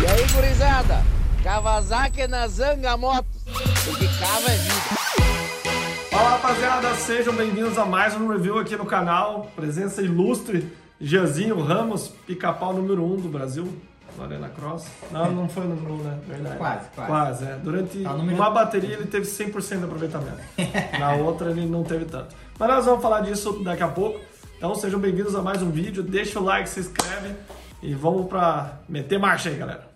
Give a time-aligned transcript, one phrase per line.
[0.00, 1.02] E aí, gurizada?
[1.42, 3.42] Kawasaki na Zanga Motos,
[3.84, 5.02] porque cava é vida.
[6.10, 9.50] Fala rapaziada, sejam bem-vindos a mais um review aqui no canal.
[9.56, 13.66] Presença ilustre, Gianzinho Ramos, pica-pau número 1 um do Brasil,
[14.16, 14.86] na Arena Cross.
[15.10, 16.18] Não, não foi número 1, um, né?
[16.28, 16.56] Verdade.
[16.58, 17.08] Quase, quase.
[17.10, 17.56] Quase, é.
[17.56, 20.38] Durante Tá, número- uma bateria ele teve 100% de aproveitamento.
[21.00, 22.32] Na outra ele não teve tanto.
[22.56, 24.20] Mas nós vamos falar disso daqui a pouco.
[24.62, 26.04] Então sejam bem-vindos a mais um vídeo.
[26.04, 27.34] Deixa o like, se inscreve
[27.82, 29.88] e vamos pra meter marcha aí, galera.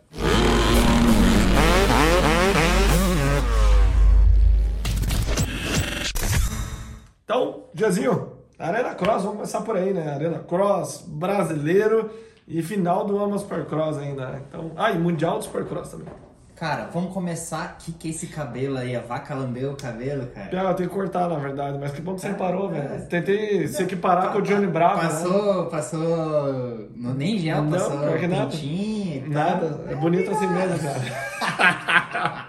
[7.22, 10.12] Então, Gianzinho, Arena Cross, vamos começar por aí, né?
[10.12, 12.10] Arena Cross, brasileiro
[12.48, 14.30] e final do Ama Supercross ainda.
[14.30, 14.42] né?
[14.48, 16.08] Então, ah, e Mundial do Supercross também.
[16.56, 20.48] Cara, vamos começar aqui que esse cabelo aí, a vaca lambeu o cabelo, cara.
[20.52, 22.80] Ah, eu tenho que cortar, na verdade, mas que bom que você É, parou, é.
[22.80, 23.06] velho.
[23.08, 25.08] Tentei se equiparar com o Johnny Bravo, né?
[25.08, 26.88] Passou, passou.
[26.96, 28.46] No, nem gel, Não, passou que nada.
[28.46, 29.28] pintinho.
[29.30, 32.48] Nada, é bonito assim mesmo, cara.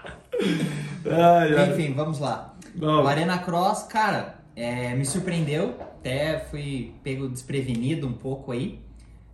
[1.10, 1.70] ai, ai.
[1.70, 2.54] Enfim, vamos lá.
[2.74, 3.02] Bom.
[3.02, 5.74] O Arena Cross, cara, é, me surpreendeu.
[5.80, 8.80] Até fui pego desprevenido um pouco aí.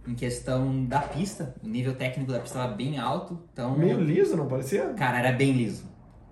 [0.06, 1.54] Em questão da pista.
[1.62, 3.38] O nível técnico da pista estava bem alto.
[3.52, 3.76] Então.
[3.76, 4.88] Meio liso, não parecia?
[4.96, 5.84] Cara, era bem liso.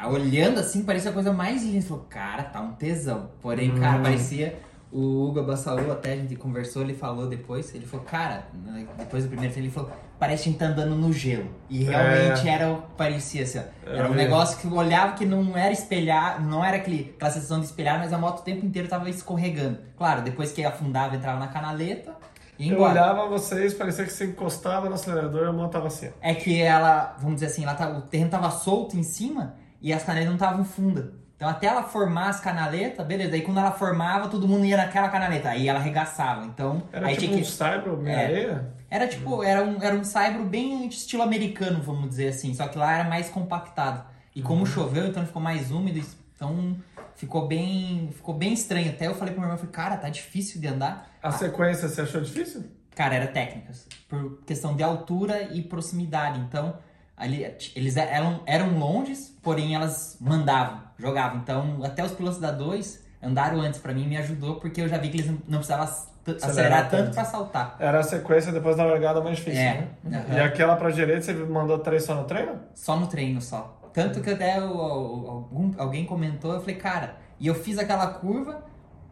[0.04, 1.86] Olhando assim, parecia a coisa mais linda.
[1.86, 3.30] Falou, cara, tá um tesão.
[3.40, 4.02] Porém, cara, Hum.
[4.02, 4.58] parecia.
[4.90, 7.74] O Hugo Bassaú, até a gente conversou, ele falou depois.
[7.74, 10.66] Ele falou, cara, né, depois do primeiro treino, ele falou, parece que a gente tá
[10.66, 11.46] andando no gelo.
[11.70, 13.62] E realmente era, parecia assim, ó.
[13.90, 14.16] Era um É.
[14.16, 17.98] negócio que eu olhava que não era espelhar, não era aquele, aquela sensação de espelhar,
[18.00, 19.78] mas a moto o tempo inteiro tava escorregando.
[19.96, 22.12] Claro, depois que afundava, entrava na canaleta
[22.58, 22.92] Eu embora.
[22.92, 26.10] olhava vocês, parecia que você encostava no acelerador e a moto tava assim.
[26.20, 29.92] É que ela, vamos dizer assim, ela tá, o terreno tava solto em cima e
[29.92, 31.06] as canaletas não estavam fundas.
[31.36, 33.34] Então até ela formar as canaletas, beleza.
[33.34, 35.48] Aí quando ela formava, todo mundo ia naquela canaleta.
[35.48, 36.44] Aí ela arregaçava.
[36.44, 37.50] Então, Era aí tipo tinha um que.
[37.50, 38.24] Cyber, meia É.
[38.26, 38.72] areia.
[38.88, 42.54] Era tipo, era um, era um saibro bem estilo americano, vamos dizer assim.
[42.54, 44.04] Só que lá era mais compactado.
[44.36, 44.46] E Uhum.
[44.46, 46.00] como choveu, então ficou mais úmido.
[46.42, 46.76] Então
[47.14, 48.10] ficou bem.
[48.12, 48.90] Ficou bem estranho.
[48.90, 51.08] Até eu falei pro meu irmão, falei, cara, tá difícil de andar.
[51.22, 52.64] A sequência você achou difícil?
[52.96, 53.86] Cara, era técnicas.
[54.08, 56.40] Por questão de altura e proximidade.
[56.40, 56.76] Então,
[57.16, 57.44] ali,
[57.76, 61.38] eles eram, eram longes, porém elas mandavam, jogavam.
[61.38, 64.98] Então, até os pilotos da 2 andaram antes pra mim, me ajudou, porque eu já
[64.98, 65.86] vi que eles não- precisavam
[66.24, 67.76] t- acelerar tanto pra saltar.
[67.78, 69.88] Era a sequência depois da largada mais difícil, É.
[70.04, 70.24] né?
[70.28, 70.36] Aham.
[70.36, 72.58] E aquela pra direita você mandou três só no treino?
[72.74, 73.78] Só no treino só.
[73.92, 78.64] Tanto que até o- algum, alguém comentou, eu falei, cara, e eu fiz aquela curva.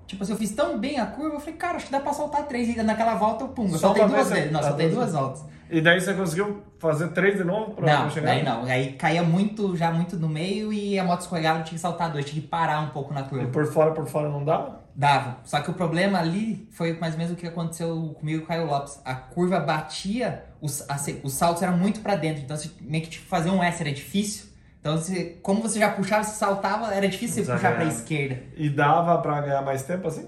[0.06, 2.12] Tipo assim, eu fiz tão bem a curva, eu falei, cara, acho que dá pra
[2.12, 2.68] soltar três.
[2.68, 4.52] E naquela volta eu pum, eu Só soltei duas vez, vezes.
[4.52, 5.44] Não, soltei duas duas voltas.
[5.70, 8.26] E daí você conseguiu fazer três de novo pra Não, chegar?
[8.34, 8.64] daí não.
[8.64, 12.10] Aí caía muito, já muito no meio e a moto escorregava, eu tinha que saltar
[12.10, 13.46] dois, tinha que parar um pouco na E curva.
[13.46, 14.80] por fora, por fora não dava?
[14.96, 15.36] Dava.
[15.44, 18.46] Só que o problema ali foi mais ou menos o que aconteceu comigo e com
[18.46, 19.00] o Caio Lopes.
[19.04, 23.26] A curva batia, os, a os saltos eram muito pra dentro, então meio que tipo,
[23.28, 24.49] fazer um S era difícil.
[24.80, 27.90] Então, você, como você já puxava, você saltava, era difícil você puxar pra Exagerado.
[28.00, 28.42] esquerda.
[28.56, 30.26] E dava pra ganhar mais tempo assim?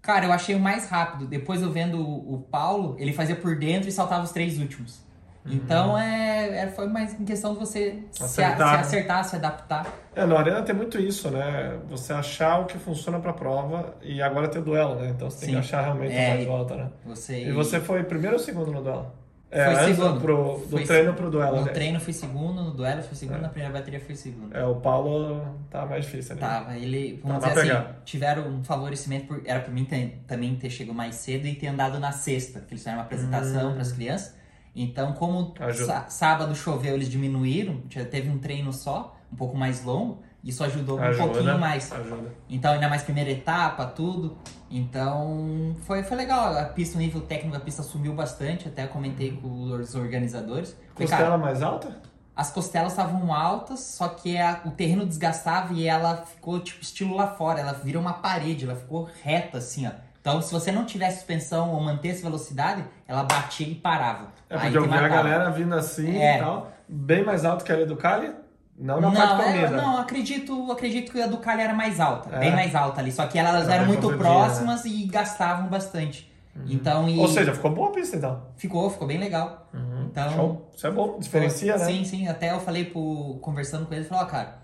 [0.00, 1.26] Cara, eu achei o mais rápido.
[1.26, 5.04] Depois eu vendo o, o Paulo, ele fazia por dentro e saltava os três últimos.
[5.48, 8.80] Então é, é- foi mais em questão de você se, a- se Acertar, né?
[8.80, 9.86] acertar, se adaptar.
[10.14, 11.78] É, na arena tem muito isso, né?
[11.88, 15.10] Você achar o que funciona pra prova e agora tem o duelo, né?
[15.10, 15.52] Então você tem Sim.
[15.54, 16.90] que achar realmente É, a mais volta, né?
[17.04, 19.12] Você E você foi primeiro ou segundo no duelo?
[19.48, 20.20] É, Foi segundo.
[20.20, 21.72] Pro, do Foi treino pro duelo, No aliás.
[21.76, 24.54] treino fui segundo, no duelo fui segundo, na primeira bateria fui segundo.
[24.54, 25.40] É, o Paulo
[25.70, 26.40] tá mais difícil ali.
[26.40, 30.68] Tava, ele, vamos dizer assim, tiveram um favorecimento, por, era pra mim ter- também ter
[30.68, 34.34] chegado mais cedo e ter andado na sexta, que eles fizeram uma apresentação pras crianças.
[34.74, 35.72] Então, como Hum.
[35.86, 37.80] Sá- sábado choveu, eles diminuíram,
[38.10, 41.92] teve um treino só, um pouco mais longo, isso ajudou um Ajuda, pouquinho mais.
[41.92, 42.32] Ajuda.
[42.48, 44.38] Então, ainda mais primeira etapa, tudo.
[44.70, 46.56] Então, foi, foi legal.
[46.56, 48.68] A pista, o nível técnico da pista subiu bastante.
[48.68, 50.70] Até comentei com os organizadores.
[50.94, 51.88] Falei, Costela cara, mais alta?
[52.34, 57.16] as costelas estavam altas, só que a- o terreno desgastava e ela ficou, tipo, estilo
[57.16, 57.60] lá fora.
[57.60, 59.90] Ela virou uma parede, ela ficou reta, assim, ó.
[60.20, 64.28] Então, se você não tivesse suspensão ou mantesse velocidade, ela batia e parava.
[64.50, 66.36] É Aí porque eu te vi a galera vindo assim É.
[66.36, 68.30] e tal, bem mais alto que a do Cali,
[68.78, 69.70] não na Não, parte é, comida.
[69.82, 72.38] não, acredito, acredito que a do Cali era mais alta, É.
[72.38, 73.10] bem mais alta ali.
[73.12, 76.32] Só que elas Ela eram muito dia, próximas e gastavam bastante.
[76.66, 78.42] Então, e Ou seja, ficou boa a pista então.
[78.56, 79.68] ficou, ficou bem legal.
[80.10, 80.70] Então, Show.
[80.74, 81.84] Isso é bom, diferencia, né?
[81.84, 82.28] Sim, sim.
[82.28, 84.58] Até eu falei pro, conversando com ele, ele falou, ó, cara,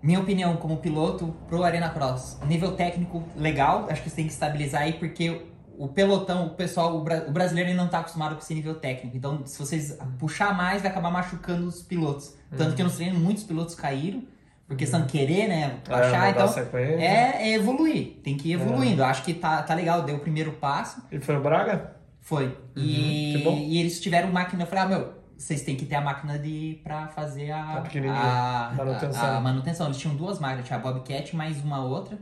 [0.00, 4.32] minha opinião como piloto pro Arena Cross, nível técnico legal, acho que você tem que
[4.32, 5.46] estabilizar aí, porque
[5.84, 8.74] o pelotão, o pessoal, o, bra- o brasileiro ele não tá acostumado com esse nível
[8.74, 9.16] técnico.
[9.16, 12.34] Então, se vocês puxar mais, vai acabar machucando os pilotos.
[12.56, 14.22] Tanto que nos treinos muitos pilotos caíram,
[14.68, 16.48] por questão de querer, né, É, achar, dá então...
[16.48, 17.00] sequência.
[17.02, 19.00] É, é evoluir, tem que ir evoluindo.
[19.02, 21.02] Eu Acho que tá, tá legal, deu o primeiro passo.
[21.10, 21.92] E foi o Braga?
[22.20, 22.56] Foi.
[22.76, 23.56] E, Uhum, bom.
[23.56, 24.62] e eles tiveram máquina.
[24.62, 28.68] Eu falei, ah, meu, vocês têm que ter a máquina de pra fazer a, A
[28.68, 29.24] a, manutenção.
[29.24, 29.86] a- a manutenção.
[29.86, 32.18] Eles tinham duas máquinas, tinha a Bobcat mais uma outra.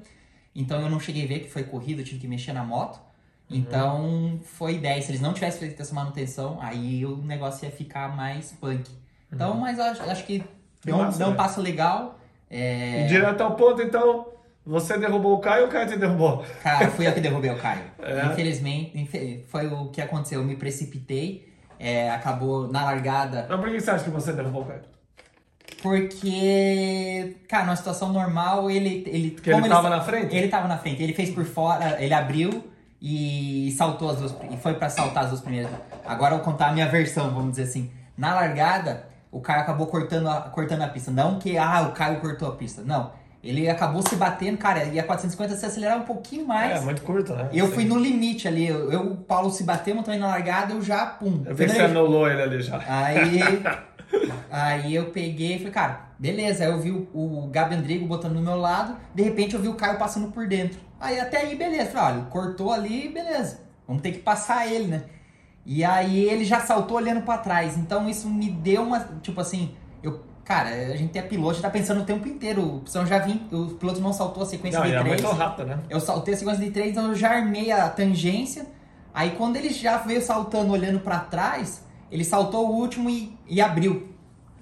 [0.55, 3.01] Então eu não cheguei a ver que foi corrida, eu tive que mexer na moto.
[3.51, 3.57] Uhum.
[3.57, 5.01] Então foi ideia.
[5.01, 8.91] Se eles não tivessem feito essa manutenção, aí o negócio ia ficar mais punk.
[9.33, 10.45] Então, mas eu acho, acho que Uhum.
[10.85, 11.37] Deu, um- deu um né?
[11.37, 12.19] passo legal.
[12.51, 14.27] É, E direto ao ponto, então,
[14.65, 16.45] você derrubou o Caio ou o Caio te derrubou?
[16.63, 17.83] Cara, fui eu que derrubei o Caio.
[18.01, 18.27] É?
[18.27, 20.41] Infelizmente, infe- foi o que aconteceu.
[20.41, 23.47] Eu me precipitei, é, acabou na largada.
[23.49, 24.83] Mas por que você acha que você derrubou o Caio?
[25.83, 29.05] Porque, cara, numa situação normal, ele.
[29.07, 30.35] ele Porque ele tava na frente?
[30.37, 31.03] Ele tava na frente.
[31.03, 32.65] Ele fez por fora, ele abriu
[33.01, 34.35] e saltou as duas.
[34.51, 35.71] E foi pra saltar as duas primeiras.
[36.07, 37.91] Agora eu vou contar a minha versão, vamos dizer assim.
[38.17, 41.11] Na largada, o Caio acabou cortando a, cortando a pista.
[41.11, 42.83] Não que, ah, o Caio cortou a pista.
[42.85, 43.13] Não.
[43.43, 46.81] Ele acabou se batendo, cara, e a 450 se acelerar um pouquinho mais.
[46.81, 47.49] É, muito curto, né?
[47.53, 47.73] Eu Sim.
[47.73, 48.67] fui no limite ali.
[48.67, 51.43] Eu, eu- o Paulo se bateu, também na largada, eu já, pum.
[51.47, 52.81] Eu vi que você anulou ele ali já.
[52.89, 53.41] Aí,
[54.51, 56.65] aí eu peguei e falei, cara, beleza.
[56.65, 59.69] Aí eu vi o, o Gabi Andrigo botando no meu lado, de repente eu vi
[59.69, 60.81] o Caio passando por dentro.
[61.01, 61.91] Aí até aí, beleza.
[61.91, 63.61] Falei, olha, cortou ali, beleza.
[63.87, 65.05] Vamos ter que passar ele, né?
[65.65, 67.77] E aí ele já saltou olhando pra trás.
[67.77, 71.63] Então isso me deu uma, tipo assim, eu, cara, a gente é piloto, a gente
[71.63, 72.83] tá pensando o tempo inteiro.
[72.93, 75.23] Eu já vim, o piloto não saltou a sequência Não, de três.
[75.23, 75.79] muito rápido, né?
[75.89, 78.67] Eu saltei a sequência de três, então eu já armei a tangência.
[79.13, 83.61] Aí quando ele já veio saltando, olhando pra trás, ele saltou o último e, e
[83.61, 84.08] abriu.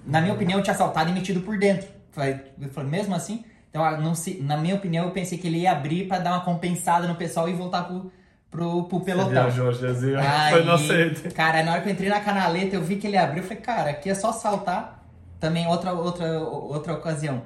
[0.07, 1.87] Na minha opinião, tinha saltado e metido por dentro.
[2.15, 3.43] Eu falei, mesmo assim?
[3.69, 6.31] Então, ah, não se, na minha opinião, eu pensei que ele ia abrir pra dar
[6.31, 8.11] uma compensada no pessoal e voltar pro,
[8.49, 9.29] pro, pro pelotão.
[9.29, 10.15] viajou, Jesus.
[10.15, 11.29] Aí, Foi inocente.
[11.31, 13.43] Cara, na hora que eu entrei na canaleta, eu vi que ele abriu.
[13.43, 15.05] Eu falei, cara, aqui é só saltar.
[15.39, 17.43] Também outra, outra, outra ocasião.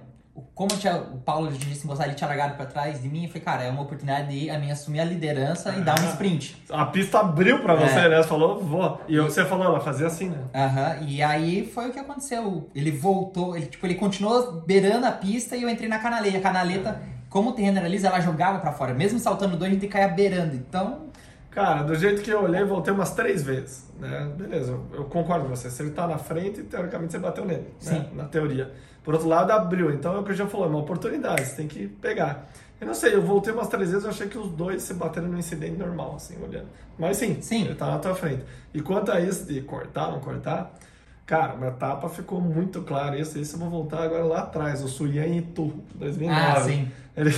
[0.55, 0.69] Como
[1.13, 3.69] o Paulo disse que ele tinha largado pra trás de mim, eu falei, cara, é
[3.69, 6.09] uma oportunidade de a mim assumir a liderança e dar um Ah.
[6.11, 6.63] sprint.
[6.69, 8.09] A pista abriu pra você, É.
[8.09, 8.17] né?
[8.21, 9.01] Você falou, vou.
[9.07, 10.37] E você falou, ela fazia assim, né?
[10.53, 12.69] Aham, e aí foi o que aconteceu.
[12.75, 16.37] Ele voltou, ele, tipo, ele continuou beirando a pista e eu entrei na canaleta.
[16.37, 18.93] A canaleta, como o terreno era liso, ela jogava pra fora.
[18.93, 20.55] Mesmo saltando dois, a gente caía beirando.
[20.55, 21.09] Então,
[21.49, 24.31] Cara, do jeito que eu olhei, voltei umas três vezes, né?
[24.37, 25.69] Beleza, eu, eu concordo com você.
[25.69, 27.67] Se ele tá na frente, teoricamente você bateu nele, né?
[27.77, 28.05] Sim.
[28.15, 28.71] Na teoria.
[29.03, 29.91] Por outro lado, abriu.
[29.91, 32.47] Então é o que eu já falou, é uma oportunidade, você tem que pegar.
[32.79, 35.27] Eu não sei, eu voltei umas três vezes, eu achei que os dois se bateram
[35.27, 36.67] no incidente normal, assim, olhando.
[36.97, 37.65] Mas sim, Sim.
[37.65, 38.43] ele tá na tua frente.
[38.73, 40.73] E quanto a isso de cortar, não cortar,
[41.25, 43.37] cara, uma etapa ficou muito claro isso.
[43.37, 46.41] Isso eu vou voltar agora lá atrás, o Suyan Itu, 2009.
[46.41, 46.91] ah, sim.
[47.15, 47.29] Ele,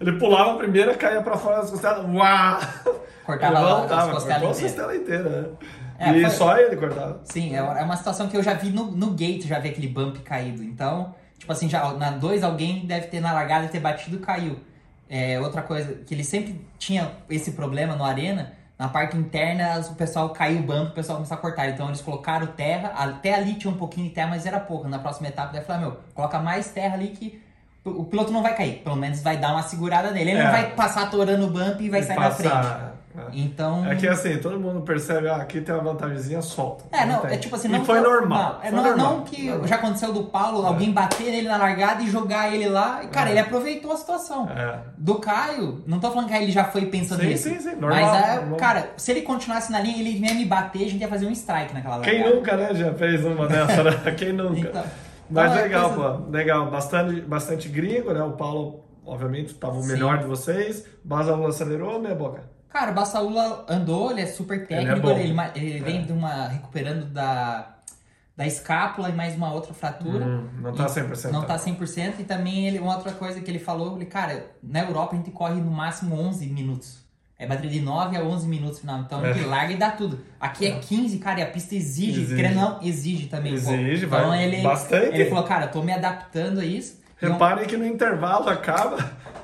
[0.00, 2.60] ele pulava a primeira, caía pra fora das costelas, uau!
[3.26, 4.60] Cortava ele as costelas cortou a inteiras.
[4.60, 5.48] costela inteira, né?
[6.02, 7.20] É, e foi- só ele cortava.
[7.24, 9.88] Sim, é é uma situação que eu já vi no, no gate, já vi aquele
[9.88, 10.62] bump caído.
[10.62, 14.58] Então, tipo assim, já na dois alguém deve ter na largada ter batido e caiu.
[15.08, 19.94] É, outra coisa, que ele sempre tinha esse problema no arena, na parte interna o
[19.94, 21.68] pessoal caiu o bump, o pessoal começou a cortar.
[21.68, 24.88] Então eles colocaram terra, até ali tinha um pouquinho de terra, mas era pouco.
[24.88, 27.40] Na próxima etapa deve falar, meu, coloca mais terra ali que
[27.84, 28.80] o piloto não vai cair.
[28.82, 30.30] Pelo menos vai dar uma segurada nele.
[30.30, 30.44] Ele É.
[30.44, 32.91] não vai passar atorando o bump e vai E sair na frente.
[33.14, 33.24] Né?
[33.32, 33.84] Então.
[33.86, 36.84] É que assim, todo mundo percebe, ah, aqui tem uma vantagemzinha, solta.
[36.92, 37.32] É, não, tem.
[37.32, 38.52] é tipo assim, E não foi que- normal.
[38.54, 39.16] Não, é foi não, normal.
[39.18, 39.66] não que Normal.
[39.68, 43.02] já aconteceu do Paulo, alguém bater nele na largada e jogar ele lá.
[43.04, 44.48] E, cara, ele aproveitou a situação.
[44.50, 44.78] É.
[44.96, 47.48] Do Caio, não tô falando que ele já foi pensando Sim, nisso.
[47.48, 48.56] sim, sim, normal, Mas, é, normal.
[48.58, 51.30] cara, se ele continuasse na linha, ele ia me bater, a gente ia fazer um
[51.32, 52.16] strike naquela largada.
[52.16, 53.92] Quem nunca, né, já fez uma dessa, né?
[54.16, 54.58] Quem nunca?
[54.68, 54.84] Então,
[55.30, 56.30] Mas então é legal, coisa- pô.
[56.30, 56.70] Legal.
[56.70, 58.22] Bastante, bastante gringo, né?
[58.22, 59.92] O Paulo, obviamente, tava o Sim.
[59.92, 60.84] melhor de vocês.
[61.04, 62.42] Basalu acelerou, meia boca.
[62.72, 66.02] Cara, o Bassaúla andou, ele é super técnico, ele, ma- ele vem É.
[66.02, 66.48] de uma.
[66.48, 67.68] recuperando da,
[68.36, 70.24] da escápula e mais uma outra fratura.
[70.24, 71.30] Hum, não tá E 100%.
[71.30, 72.14] Não tá 100%.
[72.20, 75.30] E também ele, uma outra coisa que ele falou, ele, cara, na Europa a gente
[75.30, 77.02] corre no máximo 11 minutos.
[77.38, 79.00] É bateria de 9 a 11 minutos final.
[79.00, 79.30] Então É.
[79.30, 80.20] ele larga e dá tudo.
[80.40, 82.22] Aqui é 15, cara, e a pista exige.
[82.22, 82.36] Exige.
[82.36, 83.52] Querendo não, exige também.
[83.52, 85.06] Exige, então vai ele, bastante.
[85.14, 87.02] Ele falou, cara, eu tô me adaptando a isso.
[87.20, 88.96] Um- Reparem que no intervalo acaba,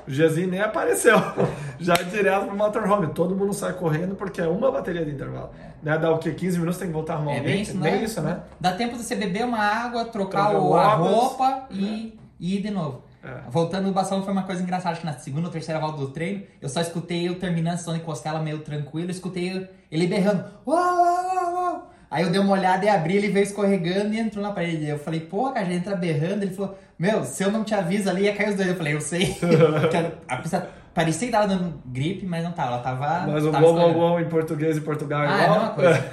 [0.07, 1.17] Gezinho nem apareceu.
[1.79, 3.07] Já direto pro motorhome.
[3.13, 5.51] Todo mundo sai correndo porque é uma bateria de intervalo.
[5.81, 5.97] Né?
[5.97, 6.31] Dá o quê?
[6.31, 8.03] 15 minutos tem que voltar a arrumar É o bem isso, né?
[8.03, 8.41] isso, né?
[8.59, 12.69] Dá tempo de você beber uma água, trocar o, a roupa e, e ir de
[12.69, 13.03] novo.
[13.23, 13.49] É.
[13.49, 16.07] Voltando no bastão foi uma coisa engraçada, acho que na segunda ou terceira volta do
[16.09, 20.07] treino, eu só escutei eu terminando a sessão de costela meio tranquilo, eu escutei ele
[20.07, 21.91] berrando, uau, uau, uau, uau.
[22.11, 24.87] Aí eu dei uma olhada e abri, ele veio escorregando e entrou na parede.
[24.87, 26.41] Eu falei, pô, cara, já entra berrando.
[26.41, 28.67] Ele falou, meu, se eu não te aviso ali, ia cair os dois.
[28.67, 29.37] Eu falei, eu sei.
[30.27, 32.73] A- a pista parecia que tava dando gripe, mas não tava.
[32.73, 33.25] Ela tava.
[33.31, 33.99] Mas o tava gol, escorregando.
[33.99, 35.59] gol em português e Portugal é Ah, é a igual.
[35.59, 36.09] mesma coisa.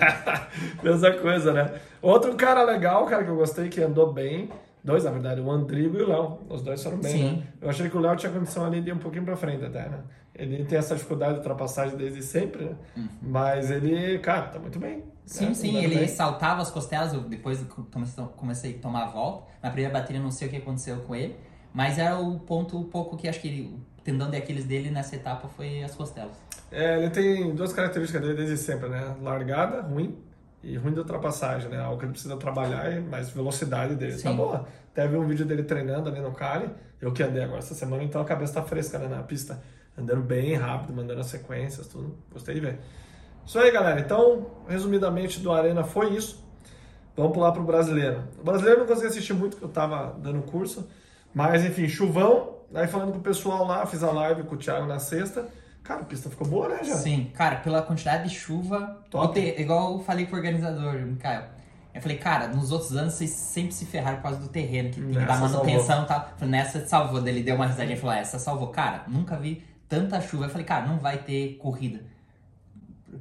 [0.82, 1.70] Mesma coisa, né?
[2.00, 4.48] Outro cara legal, cara, que eu gostei, que andou bem,
[4.86, 6.38] Dois, na verdade, o Andrigo e o Léo.
[6.48, 7.24] Os dois foram bem, Sim.
[7.38, 7.42] né?
[7.60, 9.88] Eu achei que o Léo tinha condição ali de ir um pouquinho pra frente até,
[9.88, 9.98] né?
[10.32, 12.76] Ele tem essa dificuldade de ultrapassagem desde sempre, né?
[13.20, 15.02] Mas ele, cara, tá muito bem.
[15.24, 15.54] Sim, né?
[15.54, 16.06] sim, ele bem.
[16.06, 17.66] saltava as costelas, eu depois
[18.36, 19.48] comecei a tomar a volta.
[19.60, 21.34] Na primeira bateria não sei o que aconteceu com ele,
[21.74, 24.88] mas era o ponto um pouco que acho que ele- o tendão de Aquiles dele
[24.88, 26.36] nessa etapa foi as costelas.
[26.70, 29.16] É, ele tem duas características dele desde sempre, né?
[29.20, 30.16] Largada, ruim,
[30.66, 31.80] e ruim de ultrapassagem, né?
[31.80, 34.14] Algo que ele precisa trabalhar, é mais velocidade dele.
[34.14, 34.36] Tá Sim.
[34.36, 34.66] boa.
[34.90, 36.68] Até vi um vídeo dele treinando ali no Cali,
[37.00, 39.62] eu que andei agora essa semana, então a cabeça tá fresca né, na pista.
[39.96, 42.18] Andando bem rápido, mandando as sequências, tudo.
[42.32, 42.78] Gostei de ver.
[43.46, 44.00] Isso aí, galera.
[44.00, 46.44] Então, resumidamente, do Arena foi isso.
[47.16, 48.24] Vamos pular pro brasileiro.
[48.38, 50.86] O brasileiro não consegui assistir muito, porque eu tava dando curso.
[51.32, 52.56] Mas, enfim, chuvão.
[52.74, 55.46] Aí falando com o pessoal lá, fiz a live com o Thiago na sexta.
[55.86, 56.94] Cara, a pista ficou boa, né, já?
[56.96, 59.26] Sim, cara, pela quantidade de chuva, Top.
[59.26, 61.44] o te- igual eu falei pro organizador, Mikael.
[61.94, 65.00] Eu falei, cara, nos outros anos vocês sempre se ferraram por causa do terreno, que
[65.00, 66.28] tem que dar manutenção e tal.
[66.36, 67.26] Falei, nessa salvou.
[67.26, 68.68] Ele deu uma risadinha e falou, "Ah, essa salvou.
[68.68, 70.44] Cara, nunca vi tanta chuva.
[70.44, 72.00] Eu falei, cara, não vai ter corrida.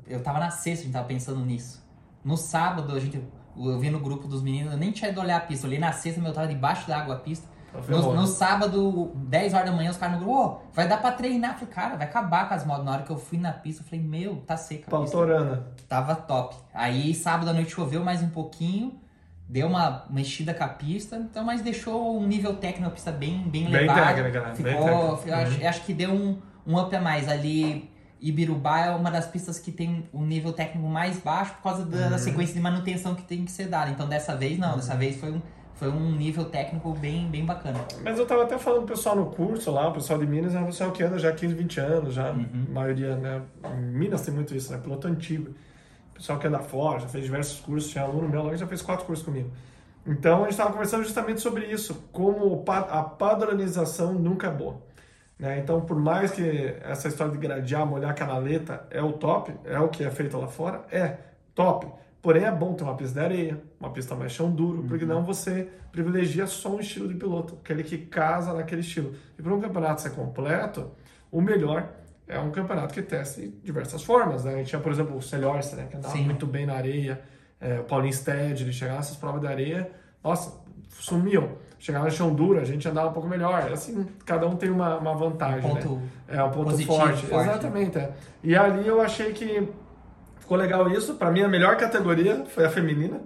[0.08, 1.82] Eu tava na sexta, a gente tava pensando nisso.
[2.24, 3.22] No sábado, a gente,
[3.56, 5.66] eu vi no grupo dos meninos, eu nem tinha ido olhar a pista.
[5.66, 7.48] Eu olhei na sexta, meu, eu tava debaixo da água a pista.
[7.82, 10.98] Tá No, no sábado, 10 horas da manhã, os caras no grupo, ô, vai dar
[10.98, 11.52] pra treinar.
[11.52, 12.86] Eu falei, cara, vai acabar com as motos.
[12.86, 14.90] Na hora que eu fui na pista, eu falei, meu, tá seca.
[14.90, 15.68] Pautorana.
[15.88, 16.56] Tava top.
[16.74, 19.00] Aí sábado à noite choveu mais um pouquinho,
[19.48, 23.40] deu uma mexida com a pista, então, mas deixou um nível técnico a pista bem,
[23.44, 24.16] bem, Bem elevado.
[24.16, 24.54] técnica, né?
[24.58, 25.30] Bem Ficou, técnica.
[25.30, 27.28] eu acho, acho que deu um, um up a mais.
[27.30, 31.86] Ali, Ibirubá é uma das pistas que tem um nível técnico mais baixo por causa
[31.86, 32.10] da, Uhum.
[32.12, 33.92] da sequência de manutenção que tem que ser dada.
[33.92, 35.42] Então dessa vez não, dessa vez foi um,
[35.76, 37.80] foi um nível técnico bem, bem bacana.
[38.04, 40.60] Mas eu tava até falando pro pessoal no curso lá, o pessoal de Minas é
[40.60, 42.66] um pessoal que anda já há 15, 20 anos, já, Uhum.
[42.70, 43.42] a maioria, né?
[43.92, 44.80] Minas tem muito isso, né?
[44.80, 45.54] Piloto antigo.
[46.14, 48.82] Pessoal que anda fora, já fez diversos cursos, tinha aluno meu lá que já fez
[48.82, 49.52] quatro cursos comigo.
[50.08, 54.78] Então a gente estava conversando justamente sobre isso, como a padronização nunca é boa.
[55.38, 55.60] Né?
[55.60, 59.78] Então, por mais que essa história de gradear, molhar a canaleta é o top, é
[59.78, 61.18] o que é feito lá fora, é
[61.54, 61.88] top.
[62.26, 65.24] Porém, é bom ter uma pista de areia, uma pista mais chão duro, porque não
[65.24, 69.14] você privilegia só um estilo de piloto, aquele que casa naquele estilo.
[69.38, 70.90] E para um campeonato ser completo,
[71.32, 71.88] o melhor
[72.28, 74.44] é um campeonato que teste diversas formas.
[74.44, 74.56] Né?
[74.56, 75.86] A gente tinha, por exemplo, o Celhorce, né?
[75.88, 76.24] que andava Sim.
[76.24, 77.22] muito bem na areia,
[77.62, 79.92] é, o Paulinho Stead, ele chegava nessas provas de areia,
[80.24, 80.52] nossa,
[80.90, 81.50] sumiam.
[81.78, 83.72] Chegava no chão duro, a gente andava um pouco melhor.
[83.72, 85.80] Assim, cada um tem uma, uma vantagem, né?
[85.80, 87.26] Ponto É, um ponto positivo, forte.
[87.28, 87.52] forte, né?
[87.54, 88.12] Exatamente, é.
[88.44, 89.72] E ali eu achei que
[90.46, 91.16] ficou legal isso.
[91.16, 93.20] Pra mim, a melhor categoria foi a feminina.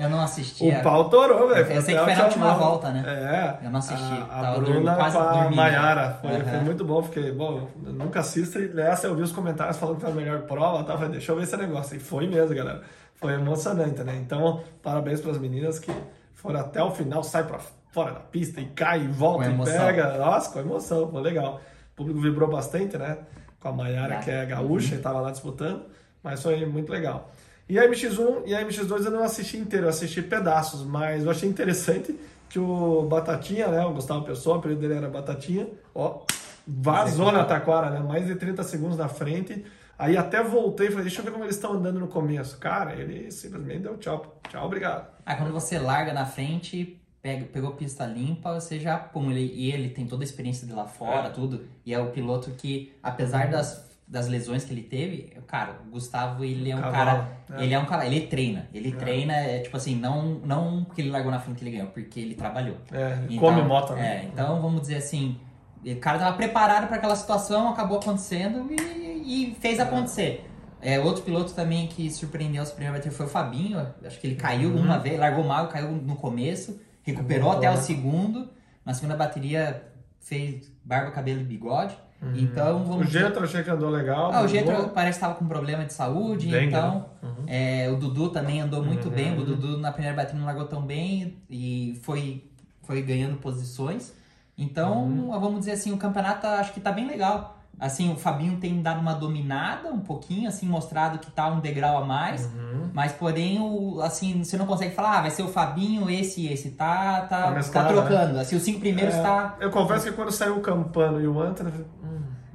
[0.00, 0.64] Eu não assisti.
[0.74, 1.70] O pau torou, velho.
[1.70, 3.04] Eu sei até que foi na a última última volta, né?
[3.06, 3.66] É.
[3.66, 5.50] Eu não assisti, A, a tava Bruna quase com a.
[5.50, 6.18] Maiara.
[6.20, 6.44] Foi, Aham.
[6.44, 7.02] foi muito bom.
[7.02, 8.58] Fiquei, bom, eu nunca assisto.
[8.58, 10.82] E nessa eu vi os comentários falando que foi a melhor prova.
[10.84, 10.94] Tá?
[10.94, 11.96] Falei, deixa eu ver esse negócio.
[11.96, 12.82] E foi mesmo, galera.
[13.14, 14.16] Foi emocionante, né?
[14.16, 15.92] Então, parabéns pras meninas que
[16.34, 17.58] foram até o final, sai pra
[17.90, 20.18] fora da pista e cai e volta e pega.
[20.18, 21.10] Nossa, com emoção.
[21.10, 21.60] Foi legal.
[21.92, 23.18] O público vibrou bastante, né?
[23.60, 25.84] Com a Maiara, Ah, que é gaúcha, e tava lá disputando.
[26.24, 27.30] Mas foi muito legal.
[27.68, 31.30] E a MX1 e a MX2 eu não assisti inteiro, eu assisti pedaços, mas eu
[31.30, 36.20] achei interessante que o Batatinha, né, o Gustavo Pessoa, o apelido dele era Batatinha, ó,
[36.66, 39.64] vazou na taquara, né, mais de 30 segundos na frente,
[39.98, 42.58] aí até voltei e falei, deixa eu ver como eles estão andando no começo.
[42.58, 45.06] Cara, ele simplesmente deu tchau, tchau, obrigado.
[45.24, 49.72] Ah, quando você larga na frente, pega, pegou pista limpa, você já, pum, ele, e
[49.72, 51.30] ele tem toda a experiência de lá fora, É.
[51.30, 55.90] tudo, e é o piloto que, apesar das, das lesões que ele teve, cara, o
[55.90, 57.64] Gustavo, ele é um Cavalo, cara, é.
[57.64, 61.10] ele é um cara, ele treina, ele treina, é tipo assim, não, não porque ele
[61.10, 62.76] largou na frente que ele ganhou, porque ele trabalhou.
[62.92, 64.22] É, Então, come moto, né?
[64.22, 65.40] É, então vamos dizer assim,
[65.84, 70.48] o cara tava preparado para aquela situação, acabou acontecendo e, e fez acontecer.
[70.80, 73.86] É, outro piloto também que surpreendeu as primeiras baterias foi o Fabinho.
[74.04, 74.82] Acho que ele caiu Uhum.
[74.82, 78.50] uma vez, largou mal, caiu no começo, recuperou até o segundo.
[78.84, 79.82] Na segunda bateria
[80.20, 81.96] fez barba, cabelo e bigode.
[82.34, 82.82] Então Uhum.
[82.82, 84.30] O vamos Getro eu achei que andou legal.
[84.32, 84.48] ah, o.
[84.48, 87.04] Getro parece que estava com problema de saúde, Dengue, então né?
[87.22, 87.44] Uhum.
[87.46, 89.14] é, o Dudu também andou muito Uhum.
[89.14, 89.38] bem.
[89.38, 92.44] O Dudu na primeira bateria não largou tão bem e foi,
[92.82, 94.12] foi ganhando posições.
[94.56, 95.40] Então, Uhum.
[95.40, 97.58] vamos dizer assim, o campeonato acho que tá bem legal.
[97.76, 101.98] Assim, o Fabinho tem dado uma dominada um pouquinho, assim, mostrado que tá um degrau
[101.98, 102.44] a mais.
[102.46, 102.88] Uhum.
[102.94, 106.52] Mas, porém, o, assim, você não consegue falar, ah, vai ser o Fabinho, esse e
[106.52, 106.70] esse.
[106.70, 108.38] Tá, Tá tá, tá, trocando.
[108.38, 109.56] Assim, os cinco primeiros É, tá...
[109.58, 111.84] Eu confesso que quando saiu o Campano e o Antônio,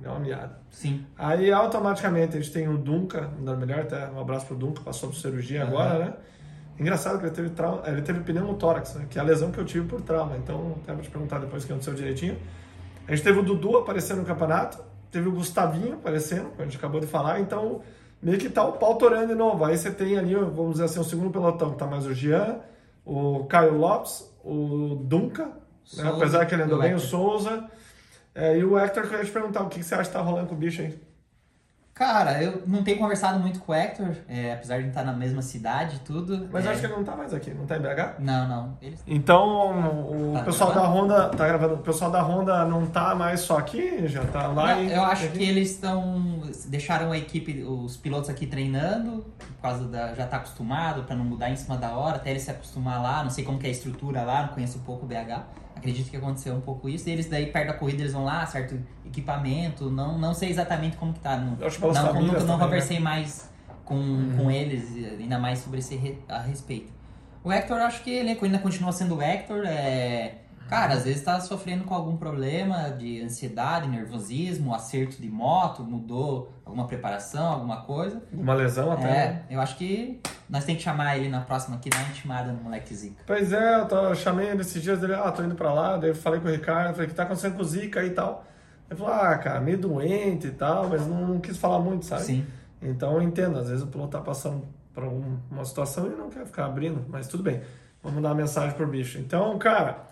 [0.02, 0.58] deu uma miada.
[0.70, 1.06] Sim.
[1.18, 5.10] Aí automaticamente a gente tem o Dunca, andando melhor, até um abraço pro Dunca, passou
[5.10, 5.70] por cirurgia Aham.
[5.70, 6.14] agora, né?
[6.80, 9.06] Engraçado que ele teve trauma, ele teve pneumotórax, né?
[9.10, 10.38] que é a lesão que eu tive por trauma.
[10.38, 12.38] Então, até vou te perguntar depois que aconteceu direitinho.
[13.06, 16.78] A gente teve o Dudu aparecendo no campeonato, teve o Gustavinho aparecendo, que a gente
[16.78, 17.82] acabou de falar, então
[18.22, 19.66] meio que tá o pau torando de novo.
[19.66, 22.60] Aí você tem ali, vamos dizer assim, o segundo pelotão, que tá mais o Jean,
[23.06, 25.52] o Caio Lopes, o Dunca,
[25.98, 26.10] né?
[26.10, 27.00] Apesar que ele andou bem, o.
[27.00, 27.66] Souza.
[28.36, 30.48] É, e o Hector, eu ia te perguntar, o que você acha que tá rolando
[30.48, 31.00] com o bicho aí?
[31.94, 35.42] Cara, eu não tenho conversado muito com o Hector, é, apesar de estar na mesma
[35.42, 36.48] cidade e tudo.
[36.50, 38.16] Mas é, acho que ele não tá mais aqui, não tá em BH?
[38.20, 38.78] Não, não.
[38.82, 39.04] Eles...
[39.06, 41.10] Então, o Tá pessoal gravando?
[41.10, 44.48] da Honda, tá gravando, o pessoal da Honda não tá mais só aqui, já tá
[44.48, 46.42] lá Não, em- eu acho que eles estão.
[46.68, 50.14] Deixaram a equipe, os pilotos aqui treinando, por causa da.
[50.16, 53.24] Já tá acostumado, pra não mudar em cima da hora, até ele se acostumar lá.
[53.26, 55.44] Não sei como que é a estrutura lá, não conheço um pouco o BH.
[55.80, 57.10] Acredito que aconteceu um pouco isso.
[57.10, 59.90] E eles daí, perto da corrida, eles vão lá, certo equipamento.
[59.90, 61.38] Não, não sei exatamente como que tá.
[61.38, 63.50] Não, Eu acho que pelas não, famílias não, não também, conversei mais
[63.84, 66.92] com, com eles, ainda mais sobre esse re- a respeito.
[67.44, 69.64] O Hector, acho que ele ainda continua sendo o Hector.
[69.66, 70.36] É...
[70.70, 76.52] Cara, às vezes tá sofrendo com algum problema de ansiedade, nervosismo, acerto de moto, mudou
[76.66, 78.22] alguma preparação, alguma coisa.
[78.32, 79.04] Uma lesão até.
[79.04, 79.46] né?
[79.50, 82.52] É, eu acho que nós temos que chamar ele na próxima aqui, dar uma intimada
[82.52, 83.24] no moleque Zica.
[83.26, 85.98] Pois é, eu, tô, eu chamei ele esses dias dele, ah, tô indo pra lá,
[85.98, 88.12] daí eu falei com o Ricardo, falei, o que tá acontecendo com o Zica e
[88.12, 88.46] tal?
[88.90, 92.24] Ele falou, ah, cara, meio doente e tal, mas não, não quis falar muito, sabe?
[92.24, 92.46] Sim.
[92.82, 96.30] Então eu entendo, às vezes o piloto tá passando por um- uma situação e não
[96.30, 97.62] quer ficar abrindo, mas tudo bem.
[98.02, 99.20] Vamos dar uma mensagem pro bicho.
[99.20, 100.04] Então, cara,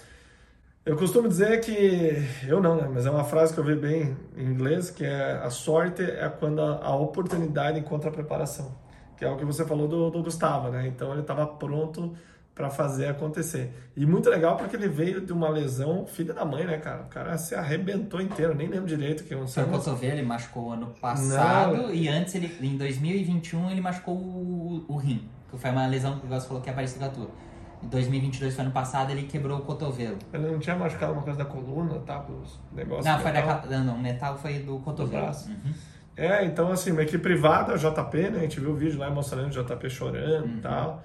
[0.88, 2.26] eu costumo dizer que.
[2.48, 2.90] Eu não, né?
[2.92, 6.30] Mas é uma frase que eu vi bem em inglês, que é a sorte é
[6.30, 8.74] quando a, oportunidade encontra a preparação.
[9.18, 10.88] Que é o que você falou do, do Gustavo, né?
[10.88, 12.16] Então ele estava pronto
[12.56, 13.72] para fazer acontecer.
[13.96, 17.04] E muito legal porque ele veio de uma lesão, filha da mãe, né, cara?
[17.04, 19.64] O cara se arrebentou inteiro, nem lembro direito o que Foi aconteceu.
[19.64, 24.96] o cotovelo, ele machucou ano passado e antes, ele, em 2021, ele machucou o, o
[24.96, 25.30] rim.
[25.52, 27.47] Que foi uma lesão que você falou que é parecida com a tua.
[27.84, 30.18] Em 2022, foi ano passado, ele quebrou o cotovelo.
[30.34, 32.26] Ele não tinha machucado uma coisa da coluna, tá?
[32.28, 33.06] Os negócios.
[33.06, 33.84] Não, foi da, metal.
[33.84, 35.24] não, o metal foi do cotovelo.
[35.24, 35.50] braço.
[35.50, 35.74] Uhum.
[36.16, 38.40] É, então assim, uma equipe privada, JP, né?
[38.40, 40.58] A gente viu o vídeo lá mostrando o JP chorando Uhum.
[40.58, 41.04] e tal.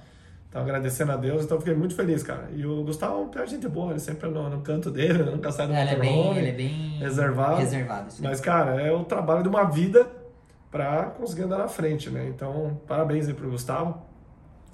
[0.49, 2.49] Então agradecendo a Deus, então fiquei muito feliz, cara.
[2.55, 5.51] E o Gustavo é um de gente boa, ele sempre no, no canto dele, nunca
[5.53, 7.57] sai do É, ele, é bem, ele é bem reservado.
[7.57, 8.13] reservado.
[8.21, 10.07] Mas, cara, é o trabalho de uma vida
[10.71, 12.27] pra conseguir andar na frente, né?
[12.29, 14.03] Então, parabéns aí pro Gustavo.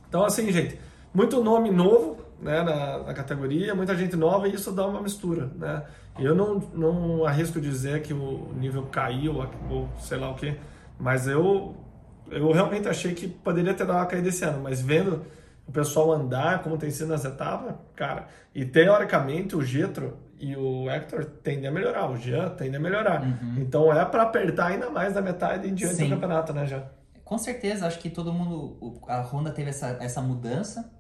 [0.08, 0.78] Então, assim, gente,
[1.18, 5.50] muito nome novo, né, na, na categoria, muita gente nova e isso dá uma mistura,
[5.56, 5.82] né?
[6.16, 9.34] Eu não, não arrisco dizer que o nível caiu
[9.68, 10.56] ou sei lá o quê,
[10.96, 11.74] mas eu,
[12.30, 15.24] eu realmente achei que poderia ter dado uma caída esse ano, mas vendo
[15.66, 20.88] o pessoal andar, como tem sido nas etapas, cara, e teoricamente o Getro e o
[20.88, 23.22] Hector tendem a melhorar, o Jean tende a melhorar.
[23.56, 26.04] Então é para apertar ainda mais da metade em diante Sim.
[26.04, 26.84] do campeonato, né, já?
[27.24, 30.97] Com certeza, acho que todo mundo, a Honda teve essa, essa mudança.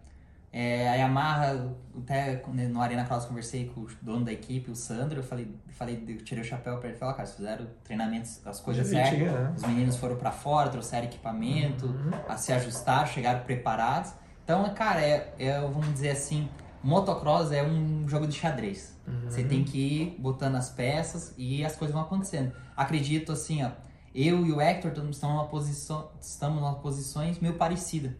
[0.60, 4.74] É, a Yamaha, até quando no Arena Cross conversei com o dono da equipe, o
[4.74, 8.44] Sandro, eu falei, falei eu tirei o chapéu para ele e falei, cara, fizeram treinamentos,
[8.44, 9.52] as coisas certas, né?
[9.56, 12.10] os meninos foram para fora, trouxeram equipamento, Uhum.
[12.28, 14.12] a se ajustar, chegaram preparados.
[14.42, 16.48] Então, cara, é, é, vamos dizer assim,
[16.82, 18.96] motocross é um jogo de xadrez.
[19.28, 22.52] Você tem que ir botando as peças e as coisas vão acontecendo.
[22.76, 23.70] Acredito assim, ó,
[24.12, 28.10] eu e o Hector estamos numa posição, estamos numa posições meio parecidas.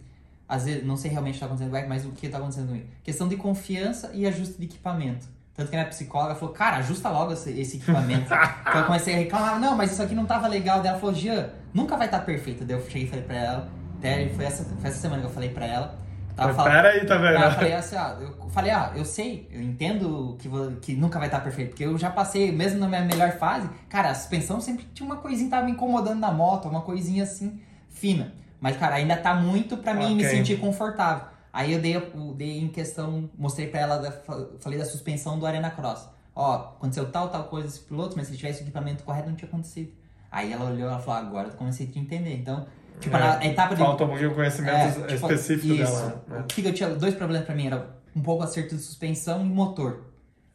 [0.48, 2.26] Às vezes, não sei realmente o que está acontecendo com o Hector, mas o que
[2.26, 2.86] está acontecendo comigo?
[3.04, 5.26] Questão de confiança e ajuste de equipamento.
[5.54, 8.32] Tanto que a minha psicóloga falou, cara, ajusta logo esse, esse equipamento.
[8.32, 10.78] então eu comecei a reclamar, não, mas isso aqui não tava legal.
[10.80, 12.64] Daí ela falou, Jean, nunca vai estar perfeito.
[12.64, 15.32] Daí eu cheguei e falei pra ela, até foi essa, foi essa semana que eu
[15.32, 15.98] falei pra ela.
[16.36, 17.42] Tava falando- pera aí, tá vendo?
[17.42, 21.18] Eu falei assim, ah, eu falei, ah, eu sei, eu entendo que, vo- que nunca
[21.18, 24.60] vai estar perfeito, porque eu já passei, mesmo na minha melhor fase, cara, a suspensão
[24.60, 28.32] sempre tinha uma coisinha que tava me incomodando na moto, uma coisinha assim, fina.
[28.60, 30.36] Mas, cara, ainda tá muito pra mim me Ok.
[30.36, 31.26] sentir confortável.
[31.52, 35.38] Aí eu dei, eu dei em questão, mostrei pra ela, da- fa- falei da suspensão
[35.38, 36.08] do Arena Cross.
[36.34, 39.48] Ó, aconteceu tal, tal coisa esse piloto, mas se tivesse o equipamento correto, não tinha
[39.48, 39.92] acontecido.
[40.30, 42.34] Aí ela olhou e falou, agora eu comecei a te entender.
[42.36, 42.66] Então,
[43.00, 45.92] tipo, É, na etapa de Falta um pouquinho de conhecimento é, tipo, específico isso.
[45.92, 46.24] dela.
[46.28, 46.38] Né?
[46.40, 49.48] O que eu tinha dois problemas pra mim era um pouco acerto de suspensão e
[49.48, 50.04] motor.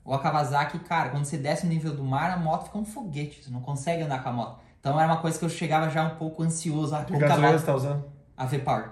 [0.06, 3.44] O Kawasaki, cara, quando você desce no nível do mar, a moto fica um foguete,
[3.44, 4.60] você não consegue andar com a moto.
[4.84, 7.26] Então era uma coisa que eu chegava já um pouco ansioso, ah, Que como que
[7.26, 8.04] gasolina você tá usando?
[8.36, 8.90] A V-Power.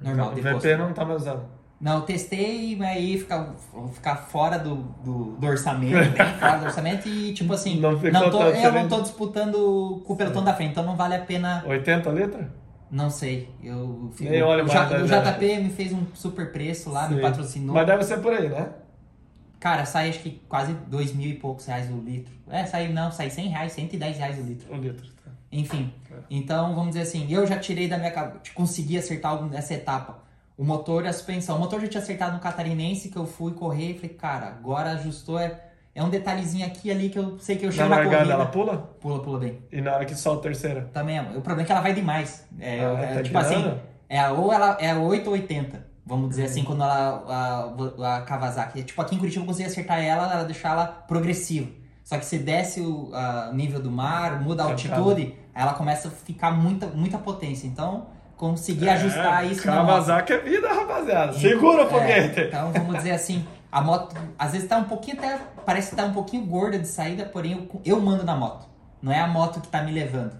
[0.00, 0.58] Normal, Então.
[0.58, 1.42] VP não tá mais usando.
[1.80, 3.54] Não, eu testei, mas aí ficar
[3.92, 4.74] ficar fora do,
[5.04, 8.88] do, do orçamento, bem fora do orçamento e tipo assim, Não não, tô, eu não
[8.88, 12.46] tô disputando com o pelotão da frente, então não vale a pena 80 litros?
[12.90, 13.48] não sei.
[13.62, 15.32] Eu fico- Nem olha o, mais, né, o né?
[15.32, 17.22] JP me fez um super preço lá, me Sim.
[17.22, 17.74] patrocinou.
[17.76, 18.70] Mas deve ser por aí, né?
[19.60, 22.32] Cara, sai acho que quase dois mil e poucos reais o litro.
[22.48, 24.72] É, sai não, sai 100 reais, 110 reais o litro.
[24.72, 25.04] O litro.
[25.24, 25.30] Tá.
[25.50, 26.14] Enfim, É.
[26.30, 30.18] então vamos dizer assim, eu já tirei da minha cabeça, consegui acertar algo nessa etapa.
[30.56, 31.56] O motor e a suspensão.
[31.56, 34.90] O motor já tinha acertado no catarinense, que eu fui correr e falei, cara, agora
[34.92, 35.58] ajustou, é,
[35.94, 38.34] é um detalhezinho aqui ali que eu sei que eu Na chego na, largada corrida.
[38.34, 38.76] ela pula?
[39.00, 39.58] Pula, pula bem.
[39.70, 40.82] E na hora que solta a terceira?
[40.92, 42.44] Também, o problema é que ela vai demais.
[42.60, 43.80] É, Ah, é, tá tipo assim, tirando?
[44.08, 45.86] é, ou ela é 8 ou 80.
[46.08, 47.22] Vamos dizer assim, quando ela,
[48.00, 48.82] a, a Kawasaki.
[48.82, 51.68] Tipo, aqui em Curitiba eu consegui acertar ela, ela deixar ela progressiva.
[52.02, 56.10] Só que se desce o a, nível do mar, muda a altitude, ela começa a
[56.10, 57.66] ficar muita, muita potência.
[57.66, 58.06] Então,
[58.38, 59.86] conseguir É, ajustar isso na moto.
[59.88, 61.32] Kawasaki é vida, rapaziada.
[61.34, 62.40] Segura o É, foguete.
[62.48, 65.38] então, vamos dizer assim, a moto às vezes tá um pouquinho até.
[65.66, 68.66] Parece que tá um pouquinho gorda de saída, porém eu, eu mando na moto.
[69.02, 70.32] Não é a moto que tá me levando.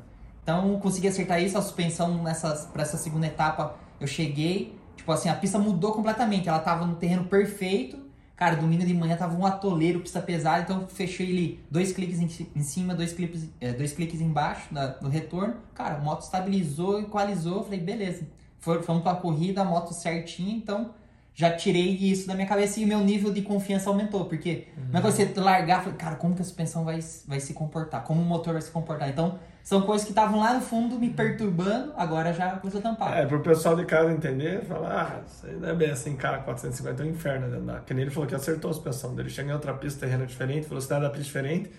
[0.43, 4.78] Então, consegui acertar isso, a suspensão nessas, pra essa segunda etapa, eu cheguei,
[5.09, 6.49] tipo assim, a pista mudou completamente.
[6.51, 8.07] Ela tava no terreno perfeito.
[8.37, 12.29] Cara, domingo de manhã tava um atoleiro, pista pesada, então fechei ele dois cliques em,
[12.29, 15.55] ci- em cima, dois cliques, é, dois cliques embaixo na- no retorno.
[15.75, 18.25] Cara, a moto estabilizou, equalizou, falei, beleza.
[18.61, 20.91] Fomos pra corrida, a moto certinha, então
[21.35, 24.27] já tirei isso da minha cabeça e meu nível de confiança aumentou.
[24.27, 28.05] Porque não é você largar, falei, cara, como que a suspensão vai, vai se comportar?
[28.05, 29.09] Como o motor vai se comportar?
[29.09, 33.19] Então, são coisas que estavam lá no fundo me perturbando, agora já começou a tampar.
[33.19, 36.39] É, pro pessoal de casa entender, falar, ah, isso aí não é bem assim, cara,
[36.39, 37.83] 450 é um inferno de andar.
[37.83, 39.29] Que nem ele falou que acertou a suspensão dele.
[39.29, 41.71] Chega em outra pista, terreno diferente, velocidade da pista diferente,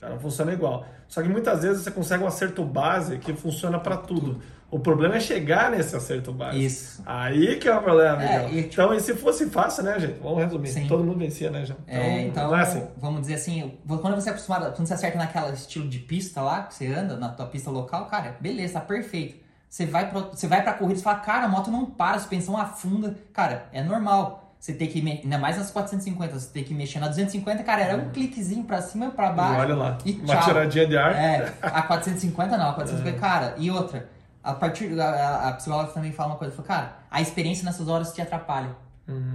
[0.00, 0.86] já não funciona igual.
[1.06, 4.40] Só que muitas vezes você consegue um acerto base que funciona pra tudo.
[4.70, 6.64] O problema é chegar nesse acerto base.
[6.64, 7.02] Isso.
[7.06, 10.18] Aí que é o problema, É, e, tipo- Então, e se fosse fácil, né, gente?
[10.20, 10.68] Vamos resumir.
[10.68, 10.88] Sim.
[10.88, 11.74] Todo mundo vencia, né, já?
[11.86, 12.84] É, então, não é assim.
[12.96, 16.62] vamos dizer assim, quando você é acostumado, quando você acerta naquela estilo de pista lá,
[16.64, 19.44] que você anda na tua pista local, cara, beleza, tá perfeito.
[19.70, 22.18] Você vai, pra, você vai pra corrida e fala, cara, a moto não para, a
[22.20, 23.16] suspensão afunda.
[23.32, 24.40] Cara, é normal.
[24.58, 27.96] Você tem que, ainda mais nas 450, você tem que mexer na 250, cara, era
[27.98, 29.60] um cliquezinho pra cima, pra E baixo.
[29.60, 31.14] olha lá, e uma tiradinha de ar.
[31.14, 34.08] É, a 450 não, a 450, cara, e outra,
[34.44, 38.12] a partir, a, a, psicóloga também fala uma coisa, falou, cara, a experiência nessas horas
[38.12, 38.76] te atrapalha.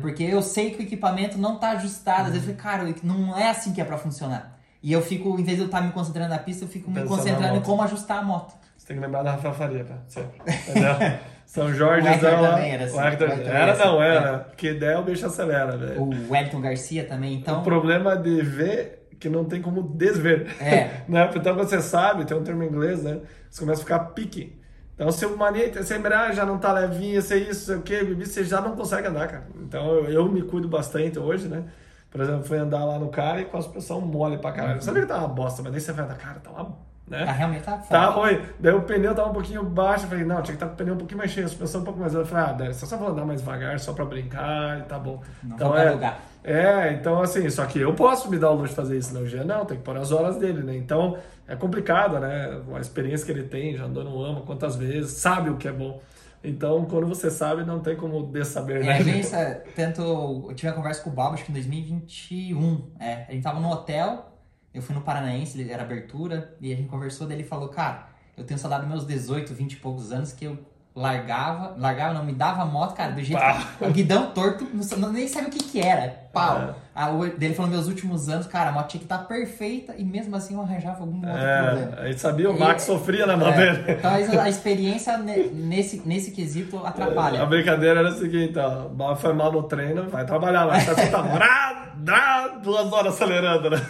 [0.02, 3.38] Porque eu sei que o equipamento não tá ajustado, às vezes eu falei, cara, não
[3.38, 4.58] é assim que é pra funcionar.
[4.82, 7.02] E eu fico, em vez de eu estar me concentrando na pista, eu fico me
[7.02, 8.56] Pensando na concentrando em como ajustar a moto.
[8.78, 9.98] Você tem que lembrar da Rafael Faria, tá?
[10.08, 10.40] Sempre.
[10.48, 10.96] Entendeu?
[11.46, 14.16] São Jorge O Hector também era assim, O Hector- era, era assim, não, é.
[14.16, 14.40] era.
[14.56, 16.02] Que der, o bicho acelera, velho.
[16.02, 17.62] O Wellington Garcia também, então.
[17.62, 20.48] O problema de ver que não tem como desver.
[20.62, 21.02] É.
[21.10, 21.30] né?
[21.36, 23.20] Então você sabe, tem um termo em inglês, né?
[23.50, 24.59] Você começa a ficar pique.
[25.00, 27.78] Então, se o mania, se a embreagem já não tá levinha, se é isso, sei
[27.78, 29.48] o quê, bibi, você já não consegue andar, cara.
[29.56, 31.64] Então, eu, eu me cuido bastante hoje, né?
[32.12, 34.80] Por exemplo, fui andar lá no cara e com a suspensão mole pra caralho.
[34.80, 36.76] Eu sabia que tava uma bosta, mas daí você vai andar, cara, tá uma...
[37.08, 37.24] Né?
[37.26, 38.20] Ah, realmente tá Tá, foda.
[38.20, 38.46] oi.
[38.60, 40.04] Daí o pneu tava um pouquinho baixo.
[40.04, 41.80] Eu falei, não, tinha que estar com o pneu um pouquinho mais cheio, a suspensão
[41.80, 42.28] um pouco mais alta.
[42.28, 45.24] Eu falei, ah, deve só vou andar mais devagar, só pra brincar e tá bom.
[45.42, 46.20] Não então, é, alugar.
[46.44, 49.22] É, então assim, só que eu posso me dar o luxo de fazer isso, não,
[49.22, 50.76] o Jean não, tem que pôr as horas dele, né?
[50.76, 52.62] Então é complicado, né?
[52.74, 55.72] A experiência que ele tem, já andou no AMA quantas vezes, sabe o que é
[55.72, 56.02] bom.
[56.42, 58.92] Então, quando você sabe, não tem como dessaber, É, né?
[58.94, 60.02] a agência, tanto.
[60.48, 62.92] Eu tive uma conversa com o Bob, acho que em 2021.
[63.00, 64.32] É, a gente tava no hotel,
[64.74, 68.08] eu fui no Paranaense, ele era abertura, e a gente conversou, daí ele falou, cara,
[68.38, 70.58] eu tenho saudade dos meus 18, 20 e poucos anos que eu
[70.96, 73.64] largava, largava não, me dava a moto, cara, do jeito Pá.
[73.78, 76.58] que, o guidão torto, não, nem sabe o que que era, pau.
[76.58, 76.74] É.
[76.94, 79.94] A, o- daí ele falou, meus últimos anos, cara, a moto tinha que estar perfeita,
[79.98, 81.96] e mesmo assim eu arranjava algum outro problema.
[81.98, 83.92] É, a gente sabia, o Max E- sofria na mão É, dele.
[83.98, 87.42] então a experiência ne- nesse, nesse quesito atrapalha.
[87.42, 91.22] A brincadeira era a seguinte, ó, o foi mal no treino, vai trabalhar lá, tá
[91.22, 93.82] brá, brá, duas horas acelerando, né?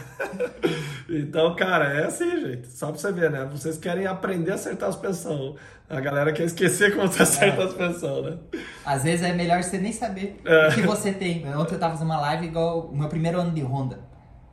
[1.09, 2.67] Então, cara, é assim, gente.
[2.67, 3.47] Só pra você ver, né?
[3.51, 5.55] Vocês querem aprender a acertar a suspensão.
[5.89, 8.37] A galera quer esquecer como você acerta a suspensão, né?
[8.85, 10.67] Às vezes é melhor você nem saber É.
[10.69, 11.47] o que você tem.
[11.55, 13.99] Ontem eu tava fazendo uma live igual o meu primeiro ano de Honda.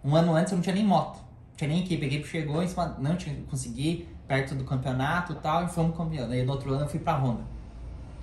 [0.02, 1.16] Um ano antes eu não tinha nem moto.
[1.18, 2.00] Não tinha nem equipe.
[2.00, 6.30] Peguei, chegou em cima, não tinha consegui, perto do campeonato e tal, e fomos campeão.
[6.30, 7.42] Aí no outro ano eu fui pra Honda.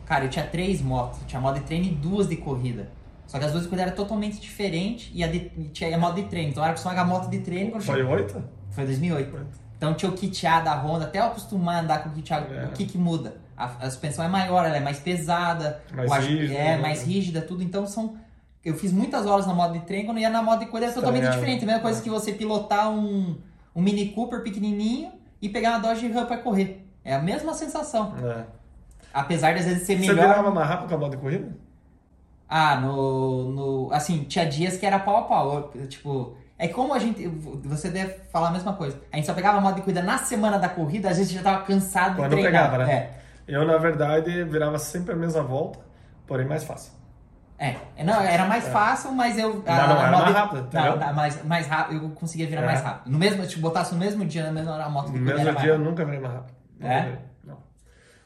[0.07, 1.21] Cara, eu tinha três motos.
[1.21, 2.89] Eu tinha moto de treino e duas de corrida.
[3.27, 5.39] Só que as duas eram totalmente diferentes e a de,
[5.71, 6.49] tinha a moto de treino.
[6.51, 8.43] Então eu era acostumado com a moto de treino Foi oito?
[8.69, 9.37] foi 2008.
[9.77, 12.33] Então tinha o kit A da Honda, até eu acostumar a andar com o kit
[12.33, 12.65] A, É.
[12.65, 13.37] o que que muda?
[13.57, 16.77] A, a suspensão é maior, ela é mais pesada, Mais o rígida, é né?
[16.77, 17.61] mais rígida, tudo.
[17.63, 18.15] Então são.
[18.63, 20.93] Eu fiz muitas horas na moto de trem, quando ia na moto de corrida é
[20.93, 21.39] totalmente Estranhava.
[21.41, 21.63] diferente.
[21.63, 22.01] A mesma coisa É.
[22.03, 23.35] que você pilotar um,
[23.75, 26.85] um Mini Cooper pequenininho e pegar uma Dodge Ram pra correr.
[27.03, 28.13] É a mesma sensação.
[28.23, 28.43] É.
[29.13, 30.27] Apesar de às vezes ser Você melhor.
[30.29, 31.55] virava mais rápido com a moto de corrida?
[32.55, 33.89] Ah, no, no.
[33.91, 35.71] Assim, tinha dias que era pau a pau.
[35.89, 36.37] Tipo.
[36.55, 37.27] É como a gente.
[37.65, 39.01] Você deve falar a mesma coisa.
[39.11, 41.41] A gente só pegava a moto de corrida na semana da corrida, às vezes já
[41.41, 42.69] tava cansado Quando de treinar.
[42.71, 42.93] pegava, né?
[42.93, 43.11] É.
[43.47, 45.79] Eu, na verdade, virava sempre a mesma volta,
[46.27, 46.93] porém mais fácil.
[47.57, 49.63] É, não, era mais fácil, mas eu.
[49.65, 50.67] Mas não era moto mais rápido?
[50.73, 52.65] Não, mais, mais rápido, eu conseguia virar É.
[52.65, 53.11] mais rápido.
[53.11, 55.39] No mesmo, se botasse no mesmo dia, na mesma hora, a moto de No mesmo
[55.41, 56.55] era mais dia eu nunca virei mais rápido.
[56.79, 57.01] Nunca É?
[57.01, 57.19] virei.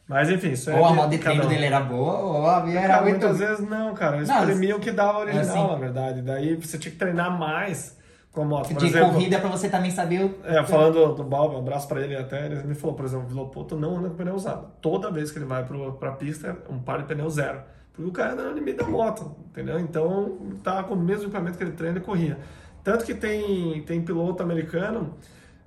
[0.07, 0.75] Mas enfim, isso é.
[0.79, 1.49] Ou a moto de cada treino um.
[1.49, 3.19] dele era boa, ou a minha era Cara, muito.
[3.19, 4.17] muitas vezes não, cara.
[4.19, 5.67] Eu Não, exprimia o que dava original, assim.
[5.67, 6.21] na verdade.
[6.21, 7.97] Daí você tinha que treinar mais
[8.31, 8.69] com a moto.
[8.69, 10.39] Por de exemplo, corrida pra você também saber o.
[10.45, 13.29] É, falando do Bob, um abraço pra ele até, ele me falou, por exemplo, o
[13.29, 14.67] Vilopoto não anda com pneu usado.
[14.81, 17.59] Toda vez que ele vai pro, pra pista, é um par de pneu zero.
[17.91, 19.77] Porque o cara anda no limite da moto, entendeu?
[19.79, 22.37] Então, tá com o mesmo equipamento que ele treina e corria.
[22.83, 25.15] Tanto que tem, tem piloto americano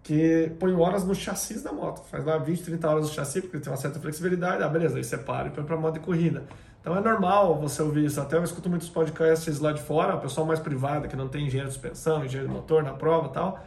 [0.03, 2.03] que põe horas no chassi da moto.
[2.11, 4.63] Faz lá 20, 30 horas no chassi, porque tem uma certa flexibilidade.
[4.63, 6.45] Ah, beleza, aí separa e põe para moto de corrida.
[6.81, 8.21] Então é normal você ouvir isso.
[8.21, 11.47] Até eu escuto muitos podcasts lá de fora, o pessoal mais privado, que não tem
[11.47, 13.61] engenheiro de suspensão, engenheiro de motor na prova e tal.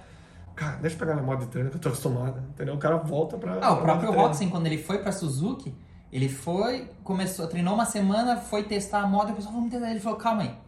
[0.56, 2.76] Cara, deixa eu pegar minha moto de treino que eu tô acostumado, entendeu?
[2.76, 3.60] O cara volta pra.
[3.62, 5.76] Ah, o próprio Roxen, quando ele foi pra Suzuki,
[6.12, 9.90] ele foi, começou, treinou uma semana, foi testar a moto, e o pessoal vamos tentar.
[9.90, 10.63] Ele falou, calma aí.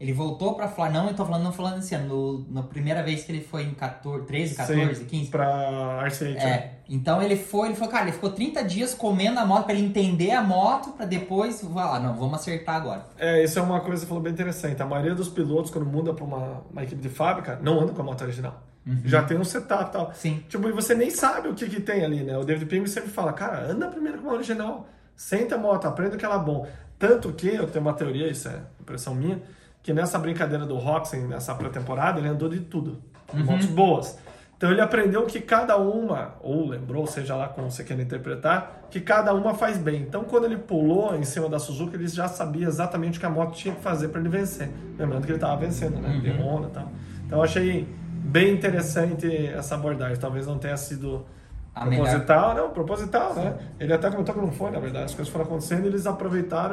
[0.00, 3.02] Ele voltou pra falar, não, eu tô falando, não falando esse ano, no, na primeira
[3.02, 5.30] vez que ele foi em 14, 13, 14, Sim, 15.
[5.30, 6.36] Pra RC8.
[6.36, 9.74] É, então ele foi, ele falou, cara, ele ficou 30 dias comendo a moto pra
[9.74, 13.06] ele entender a moto, pra depois, ah, não, vamos acertar agora.
[13.18, 14.82] É, isso é uma coisa que você falou bem interessante.
[14.82, 18.02] A maioria dos pilotos, quando muda pra uma, uma equipe de fábrica, não anda com
[18.02, 18.62] a moto original.
[19.04, 20.12] Já tem um setup e tal.
[20.14, 20.44] Sim.
[20.48, 22.36] Tipo, e você nem sabe o que, que tem ali, né?
[22.36, 24.86] O David Ping sempre fala, cara, anda primeiro com a original.
[25.16, 26.66] Senta a moto, aprenda o que ela é bom.
[26.98, 29.40] Tanto que, eu tenho uma teoria, isso é impressão minha,
[29.84, 33.00] que nessa brincadeira do Roxen, nessa pré-temporada, ele andou de tudo.
[33.32, 34.18] Motos boas.
[34.56, 39.00] Então ele aprendeu que cada uma, ou lembrou, seja lá como você quer interpretar, que
[39.00, 40.00] cada uma faz bem.
[40.00, 43.30] Então quando ele pulou em cima da Suzuki, ele já sabia exatamente o que a
[43.30, 44.70] moto tinha que fazer para ele vencer.
[44.98, 46.18] Lembrando que ele estava vencendo, né?
[46.18, 46.88] De Honda e tal.
[47.26, 50.16] Então eu achei bem interessante essa abordagem.
[50.16, 51.26] Talvez não tenha sido
[51.74, 52.04] A melhor.
[52.04, 53.56] proposital, não, proposital, né?
[53.78, 55.06] Ele até comentou que não foi, na verdade.
[55.06, 56.72] As coisas foram acontecendo e eles aproveitaram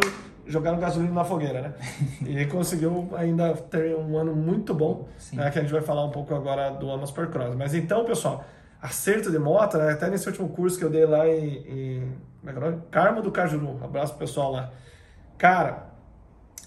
[0.52, 1.74] jogaram gasolina na fogueira, né?
[2.26, 5.50] e conseguiu ainda ter um ano muito bom, né?
[5.50, 7.56] Que a gente vai falar um pouco agora do Amos Supercross.
[7.56, 8.44] Mas então, pessoal,
[8.82, 9.94] acerto de moto, né?
[9.94, 12.72] Até nesse último curso que eu dei lá em, em como é que é o
[12.72, 12.84] nome?
[12.90, 13.80] Carmo do Cajuru.
[13.84, 14.72] Abraço pro pessoal lá.
[15.38, 15.92] Cara,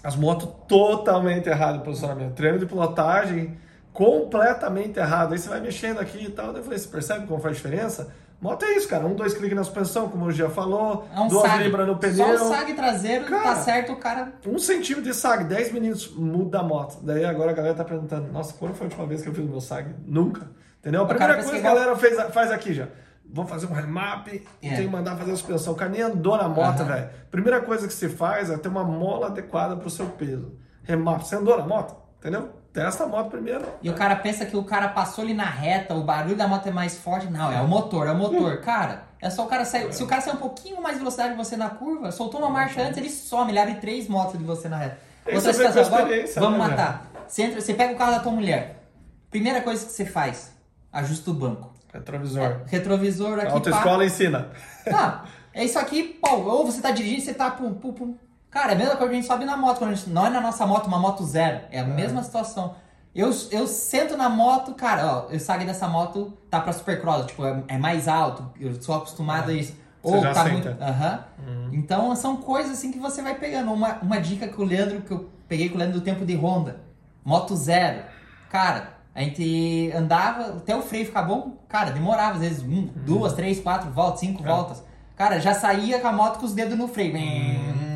[0.03, 2.33] as motos totalmente errado o posicionamento.
[2.33, 3.57] Treino de pilotagem
[3.91, 5.33] completamente errado.
[5.33, 6.47] Aí você vai mexendo aqui e tal.
[6.47, 8.13] Daí eu falei, você percebe como faz diferença?
[8.41, 9.05] Moto é isso, cara.
[9.05, 11.07] Um, dois cliques na suspensão, como o Gia falou.
[11.15, 11.63] É um duas sag.
[11.63, 12.33] libras no Só pneu.
[12.35, 14.33] o sag traseiro, Cara, tá certo, o cara...
[14.45, 16.99] Um centímetro de sag, 10 minutos muda a moto.
[17.01, 19.43] Daí agora a galera tá perguntando, nossa, quando foi a última vez que eu fiz
[19.45, 19.89] o meu sag?
[20.05, 20.49] Nunca.
[20.79, 21.03] Entendeu?
[21.03, 22.87] A primeira coisa que a galera fez, faz aqui já.
[23.27, 24.75] Vou fazer um remap e É.
[24.75, 25.73] tem que mandar fazer a suspensão.
[25.73, 26.85] O cara nem andou na moto, Aham.
[26.93, 27.09] velho.
[27.31, 30.53] Primeira coisa que se faz é ter uma mola adequada pro seu peso.
[30.83, 32.49] Remap, você andou na moto, entendeu?
[32.75, 33.65] Testa a moto primeiro.
[33.81, 36.67] E o cara pensa que o cara passou ali na reta, o barulho da moto
[36.67, 37.25] é mais forte.
[37.27, 38.57] Não, é o motor, é o motor.
[38.57, 39.93] Cara, é só o cara sair.
[39.93, 42.49] Se o cara sair um pouquinho mais de velocidade de você na curva, soltou uma
[42.49, 44.97] marcha antes, ele some, ele abre três motos de você na reta.
[45.25, 47.09] Isso Outra situação, experiência, vamos né, matar.
[47.25, 48.83] Você, entra, você pega o carro da tua mulher.
[49.31, 50.51] Primeira coisa que você faz,
[50.91, 51.73] ajusta o banco.
[51.93, 52.61] Retrovisor.
[52.65, 54.49] Retrovisor A aqui, autoescola ensina.
[54.93, 58.17] ah, é isso aqui, pô, ou você tá dirigindo, você tá pum, pum, pum.
[58.55, 60.25] Cara, é a mesma coisa que a gente sobe na moto, quando a gente, não
[60.25, 62.73] é na nossa moto, uma moto zero, é a mesma situação.
[63.13, 67.45] Eu, eu sento na moto, cara, ó, eu saio dessa moto, tá pra supercross, tipo,
[67.45, 69.75] é, é mais alto, eu sou acostumado a isso.
[70.01, 70.49] Ou tá senta.
[70.51, 70.67] muito.
[70.81, 71.25] Aham.
[71.73, 73.73] Então são coisas assim que você vai pegando.
[73.73, 76.35] Uma, uma dica que o Leandro, que eu peguei com o Leandro do tempo de
[76.37, 76.77] Honda.
[77.25, 78.03] Moto zero.
[78.49, 83.33] Cara, a gente andava, até o freio ficar bom, cara, demorava às vezes um, duas,
[83.33, 84.47] três, quatro voltas, cinco Uhum.
[84.47, 84.51] É.
[84.51, 84.83] voltas.
[85.15, 87.13] Cara, já saía com a moto com os dedos no freio.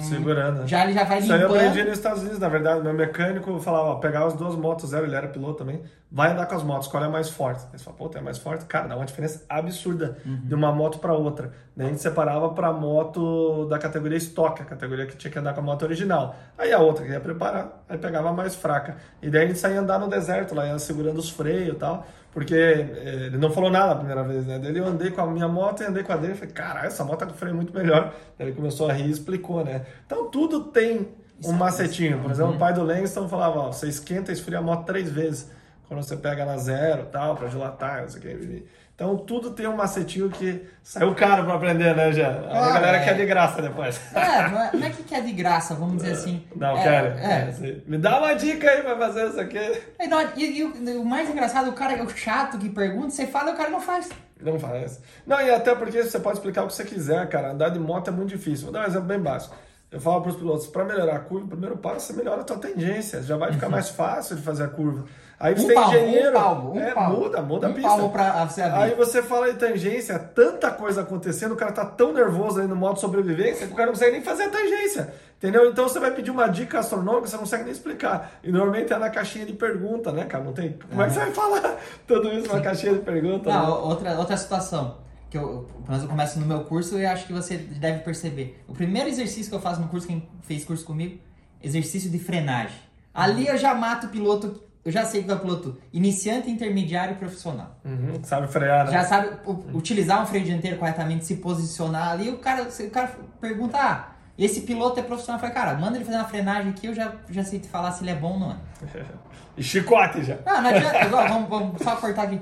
[0.01, 0.61] Segurando.
[0.61, 0.67] né?
[0.67, 1.67] Já ele já vai Isso aí eu limpando.
[1.67, 2.81] aprendi nos Estados Unidos, na verdade.
[2.81, 6.45] Meu mecânico falava, ó, pegava as duas motos zero, ele era piloto também, vai andar
[6.45, 7.63] com as motos, qual é a mais forte?
[7.71, 8.65] Ele falou, pô, tem a mais forte?
[8.65, 11.51] Cara, dá uma diferença absurda de uma moto para outra.
[11.75, 15.53] Daí a gente separava pra moto da categoria estoque, a categoria que tinha que andar
[15.53, 16.35] com a moto original.
[16.57, 18.97] Aí a outra que ia preparar, aí pegava a mais fraca.
[19.21, 22.07] E daí a gente saía andar no deserto, lá ia segurando os freios e tal,
[22.31, 24.59] porque eh, ele não falou nada a primeira vez, né?
[24.59, 27.03] Daí eu andei com a minha moto e andei com a dele, falei, caralho, essa
[27.03, 28.13] moto tá com freio muito melhor.
[28.37, 29.85] Daí ele começou a rir e explicou, né?
[30.05, 31.09] Então tudo tem
[31.43, 32.19] um macetinho.
[32.19, 35.09] Por exemplo, o pai do Langston falava, ó, você esquenta e esfria a moto três
[35.09, 35.49] vezes.
[35.87, 38.65] Quando você pega na zero tal, pra dilatar, não sei o que.
[38.99, 42.31] Então tudo tem um macetinho que saiu caro pra aprender, né, já?
[42.31, 43.03] A Claro, galera é.
[43.05, 43.97] quer de graça depois.
[44.13, 46.43] É, não é, não é que quer de graça, vamos dizer assim.
[46.53, 47.07] Não, é, cara.
[47.17, 47.77] É.
[47.87, 49.57] Me dá uma dica aí pra fazer isso aqui.
[49.97, 53.11] É, não, e, e o, o mais engraçado, o cara é o chato que pergunta,
[53.11, 54.09] você fala e o cara não faz.
[54.41, 55.01] Não faz.
[55.25, 57.51] Não, e até porque você pode explicar o que você quiser, cara.
[57.51, 58.65] Andar de moto é muito difícil.
[58.65, 59.55] Vou dar um exemplo bem básico.
[59.89, 62.43] Eu falo para os pilotos, para melhorar a curva, o primeiro passo você melhora a
[62.43, 63.23] tua tangência.
[63.23, 65.05] Já vai ficar mais fácil de fazer a curva.
[65.39, 66.29] Aí você Um tem palmo, engenheiro.
[66.29, 67.17] um palmo, um é, palmo.
[67.19, 67.87] muda, muda a Um pista.
[67.89, 68.79] palmo pra você abrir.
[68.83, 72.75] Aí você fala de tangência, tanta coisa acontecendo, o cara tá tão nervoso aí no
[72.75, 75.13] modo sobrevivência que o cara não consegue nem fazer a tangência.
[75.37, 75.69] Entendeu?
[75.71, 78.33] Então você vai pedir uma dica astronômica, você não consegue nem explicar.
[78.43, 80.43] E normalmente é na caixinha de pergunta, né, cara?
[80.43, 80.77] Não tem.
[80.89, 83.49] Como é que você vai falar tudo isso na caixinha de pergunta?
[83.49, 83.67] Não, né?
[83.69, 84.97] outra, outra situação,
[85.29, 88.61] que eu, pelo menos eu começo no meu curso e acho que você deve perceber.
[88.67, 91.17] O primeiro exercício que eu faço no curso, quem fez curso comigo,
[91.63, 92.75] exercício de frenagem.
[93.13, 97.13] Ali eu já mato o piloto, eu já sei que é o piloto iniciante, intermediário
[97.13, 97.75] e profissional.
[97.83, 98.91] Uhum, sabe frear, né?
[98.91, 99.29] Já sabe
[99.73, 102.29] utilizar um freio dianteiro corretamente, se posicionar ali.
[102.29, 103.11] O cara, o cara
[103.41, 105.37] pergunta, ah, esse piloto é profissional.
[105.37, 107.91] Eu falei, cara, manda ele fazer uma frenagem aqui, eu já, já sei te falar
[107.91, 108.55] se ele é bom ou não é.
[109.57, 110.37] E chicote já.
[110.45, 111.09] Ah, não adianta.
[111.09, 112.39] Vamos, vamos só cortar aqui.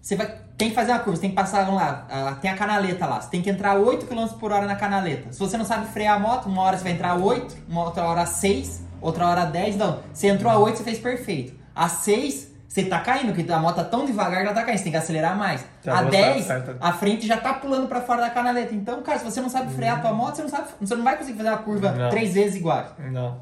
[0.00, 2.50] Você vai, tem que fazer uma curva, você tem que passar, vamos lá, ah, tem
[2.50, 3.20] a canaleta lá.
[3.20, 5.32] Você tem que entrar 8 km por hora na canaleta.
[5.32, 8.04] Se você não sabe frear a moto, uma hora você vai entrar 8, uma outra
[8.04, 9.76] hora 6, outra hora 10.
[9.76, 11.63] Não, você entrou a 8, você fez perfeito.
[11.74, 14.78] A 6, você tá caindo, porque a moto tá tão devagar que ela tá caindo,
[14.78, 15.64] você tem que acelerar mais.
[15.84, 16.76] Já a vou 10, estar certa.
[16.80, 18.74] a frente já tá pulando pra fora da canaleta.
[18.74, 21.04] Então, cara, se você não sabe frear a tua moto, você não, sabe, você não
[21.04, 22.10] vai conseguir fazer uma curva Não.
[22.10, 22.84] três vezes igual.
[23.12, 23.40] Não.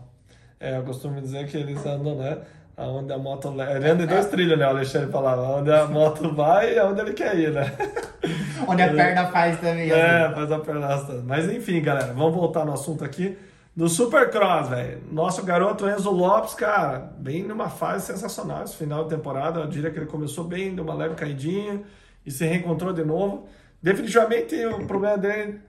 [0.60, 2.38] É, eu costumo dizer que eles andam, né?
[2.76, 3.48] Aonde a moto.
[3.60, 4.64] Ele anda em dois trilhos, né?
[4.66, 5.42] O Alexandre falava.
[5.58, 7.70] Onde a moto vai e aonde ele quer ir, né?
[8.66, 9.90] Onde a perna faz também.
[9.90, 10.00] assim.
[10.00, 10.88] É, faz a perna.
[11.26, 13.36] Mas enfim, galera, vamos voltar no assunto aqui.
[13.74, 15.02] Do Supercross, velho.
[15.10, 19.60] Nosso garoto Enzo Lopes, cara, bem numa fase sensacional esse final de temporada.
[19.60, 21.82] Eu diria que ele começou bem, deu uma leve caidinha
[22.24, 23.48] e se reencontrou de novo.
[23.82, 25.60] Definitivamente o problema dele,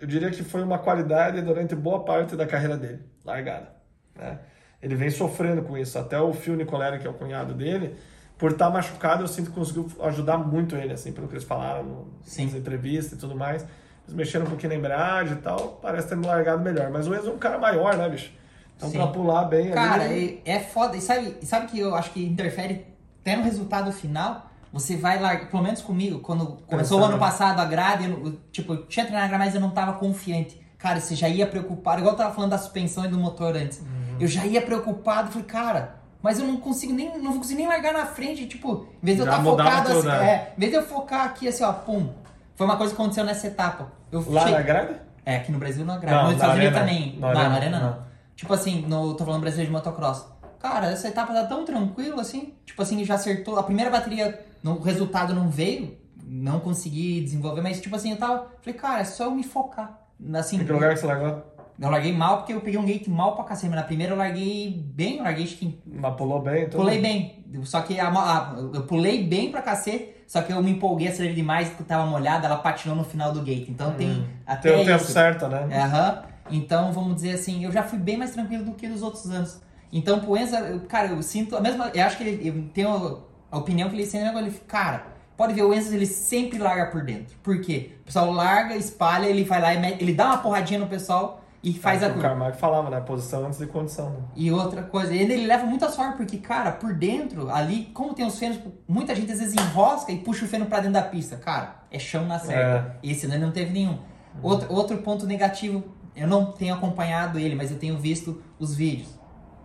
[0.00, 3.74] eu diria que foi uma qualidade durante boa parte da carreira dele, largada.
[4.14, 4.38] Né?
[4.80, 5.98] Ele vem sofrendo com isso.
[5.98, 7.94] Até o Phil Nicolera, que é o cunhado dele,
[8.38, 11.82] por estar machucado, eu sinto que conseguiu ajudar muito ele, assim, pelo que eles falaram
[11.84, 13.66] no, nas entrevistas e tudo mais.
[14.06, 16.90] Eles mexeram um pouquinho na embreagem e tal, parece ter me largado melhor.
[16.90, 18.32] Mas o Enzo é um cara maior, né, bicho?
[18.76, 18.98] Então Sim.
[18.98, 20.40] pra pular bem Cara, ali...
[20.44, 20.96] é, foda.
[20.96, 22.86] E sabe, sabe que eu acho que interfere
[23.20, 24.50] até no resultado final?
[24.72, 28.74] Você vai largar, pelo menos comigo, quando começou o ano passado a grade, eu, tipo,
[28.74, 30.60] eu tinha treinado a grade, mas eu não tava confiante.
[30.76, 33.78] Cara, você já ia preocupado, igual eu tava falando da suspensão e do motor antes.
[33.78, 34.16] Uhum.
[34.20, 37.94] Eu já ia preocupado, falei, cara, mas eu não consigo nem, não conseguir nem largar
[37.94, 40.30] na frente, tipo, em vez de eu estar mudava focado assim, né?
[40.30, 42.08] é, em vez de eu focar aqui assim, ó, pum.
[42.56, 43.92] Foi uma coisa que aconteceu nessa etapa.
[44.10, 44.94] Eu Lá na grade?
[45.24, 46.16] é, aqui no Brasil não grade.
[46.16, 47.18] Não, Nos Estados Unidos também.
[47.18, 47.90] Na na arena não.
[47.90, 48.06] não.
[48.34, 50.26] Tipo assim, no, tô falando brasileiro de motocross.
[50.58, 52.54] Cara, essa etapa tá tão tranquilo assim.
[52.64, 53.58] Tipo assim, já acertou.
[53.58, 55.96] A primeira bateria, o resultado não veio.
[56.28, 58.46] Não consegui desenvolver, mas tipo assim, eu tava.
[58.60, 60.00] Falei, cara, é só eu me focar.
[60.34, 61.42] Assim, Em que lugar que você largou?
[61.78, 63.68] eu larguei mal porque eu peguei um gate mal pra cacete.
[63.68, 66.64] Mas na primeira eu larguei bem, eu larguei que Mas pulou bem?
[66.64, 66.78] Tudo?
[66.80, 67.44] Pulei bem.
[67.64, 71.34] Só que a, a- eu pulei bem pra cacete, só que eu me empolguei, acelerei
[71.36, 73.68] demais, porque tava molhada, ela patinou no final do gate.
[73.68, 75.12] Então tem até Tem o tempo isso.
[75.12, 75.68] certo, né?
[75.72, 76.22] Aham.
[76.50, 79.60] Então, vamos dizer assim, eu já fui bem mais tranquilo do que nos outros anos.
[79.92, 81.90] Então, pro Enzo, eu- cara, eu sinto a mesma.
[81.94, 85.62] Eu acho que ele eu tenho a opinião que ele tem, ele cara, pode ver,
[85.62, 87.36] o Enzo ele sempre larga por dentro.
[87.42, 87.92] Por quê?
[88.02, 91.42] O pessoal larga, espalha, ele vai lá e mete- ele dá uma porradinha no pessoal
[91.68, 92.28] e faz a É o curva.
[92.28, 93.00] Carmack falava, né?
[93.00, 94.10] Posição antes de condição.
[94.10, 94.16] Né?
[94.36, 98.24] E outra coisa, ele, ele leva muita sorte, porque, cara, por dentro, ali, como tem
[98.24, 101.36] os frenos, muita gente às vezes enrosca e puxa o feno pra dentro da pista.
[101.36, 102.96] Cara, é chão na certa.
[103.02, 103.98] Esse né, não teve nenhum.
[104.42, 105.82] Outro, outro ponto negativo,
[106.14, 109.08] eu não tenho acompanhado ele, mas eu tenho visto os vídeos.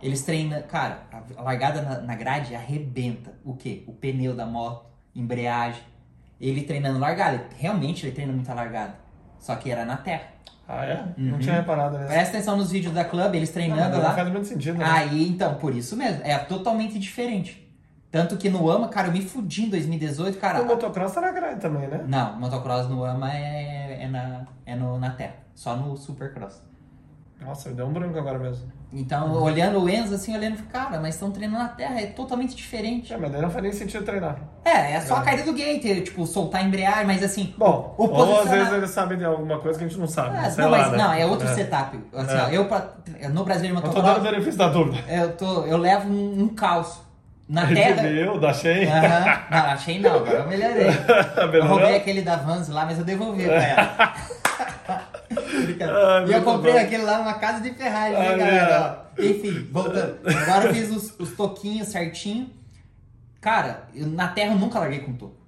[0.01, 3.31] Eles treinam, cara, a- largada na, na grade arrebenta.
[3.45, 3.83] O quê?
[3.85, 4.85] O pneu da moto,
[5.15, 5.83] embreagem.
[6.39, 8.95] Ele treinando largada, realmente ele treina muita largada.
[9.37, 10.30] Só que era na terra.
[10.73, 11.03] Ah, é?
[11.17, 11.31] Uhum.
[11.31, 12.07] Não tinha reparado nisso.
[12.07, 14.07] Presta atenção nos vídeos da Club, eles Não, treinando mas lá.
[14.09, 14.85] não faz muito sentido, né?
[14.87, 17.61] Aí, então, por isso mesmo, é totalmente diferente.
[18.09, 20.61] Tanto que no AMA, cara, eu me fudi em 2018, cara.
[20.61, 22.03] O motocross tá na grade também, né?
[22.07, 26.61] Não, motocross no AMA é, é, na, é no, na terra, só no Supercross.
[27.43, 28.71] Nossa, me deu um branco agora mesmo.
[28.93, 33.11] Então, olhando o Enzo, assim, olhando, cara, mas estão treinando na terra, é totalmente diferente.
[33.13, 34.37] É, mas daí não faz nem sentido treinar.
[34.63, 35.23] É, é só a É.
[35.25, 38.89] caída do gate, tipo, soltar a embreagem, mas assim, Bom, o ou às vezes eles
[38.91, 40.37] sabem de alguma coisa que a gente não sabe.
[40.37, 40.97] É, sei não, lá, mas né?
[40.97, 41.53] não, é outro É.
[41.55, 41.97] setup.
[42.13, 42.41] Assim, É.
[42.43, 42.89] ó, eu pra-
[43.33, 45.03] no Brasileiro Eu tô Motocross, dando benefício da dúvida.
[45.09, 47.09] eu, tô, eu levo um, um calço.
[47.49, 48.03] Na A terra.
[48.07, 48.85] viu, da Shein.
[48.87, 49.39] Aham.
[49.51, 50.87] Não, achei não, agora eu melhorei.
[51.59, 54.13] Eu roubei aquele da Vans lá, mas eu devolvi pra ela.
[55.81, 56.79] Ah, e eu comprei bom.
[56.79, 59.05] aquele lá numa casa de ferragem, né, Ah, galera?
[59.17, 60.19] Ó, Enfim, voltando.
[60.27, 62.49] Agora eu fiz os, os toquinhos certinho.
[63.39, 65.39] Cara, eu- na terra eu nunca larguei com toco.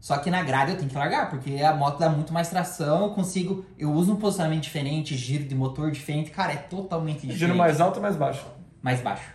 [0.00, 3.02] Só que na grade eu tenho que largar, porque a moto dá muito mais tração,
[3.04, 3.64] eu consigo.
[3.78, 6.30] Eu uso um posicionamento diferente, giro de motor diferente.
[6.30, 7.38] Cara, é totalmente diferente.
[7.38, 8.46] Giro mais alto ou mais baixo?
[8.82, 9.28] Mais baixo.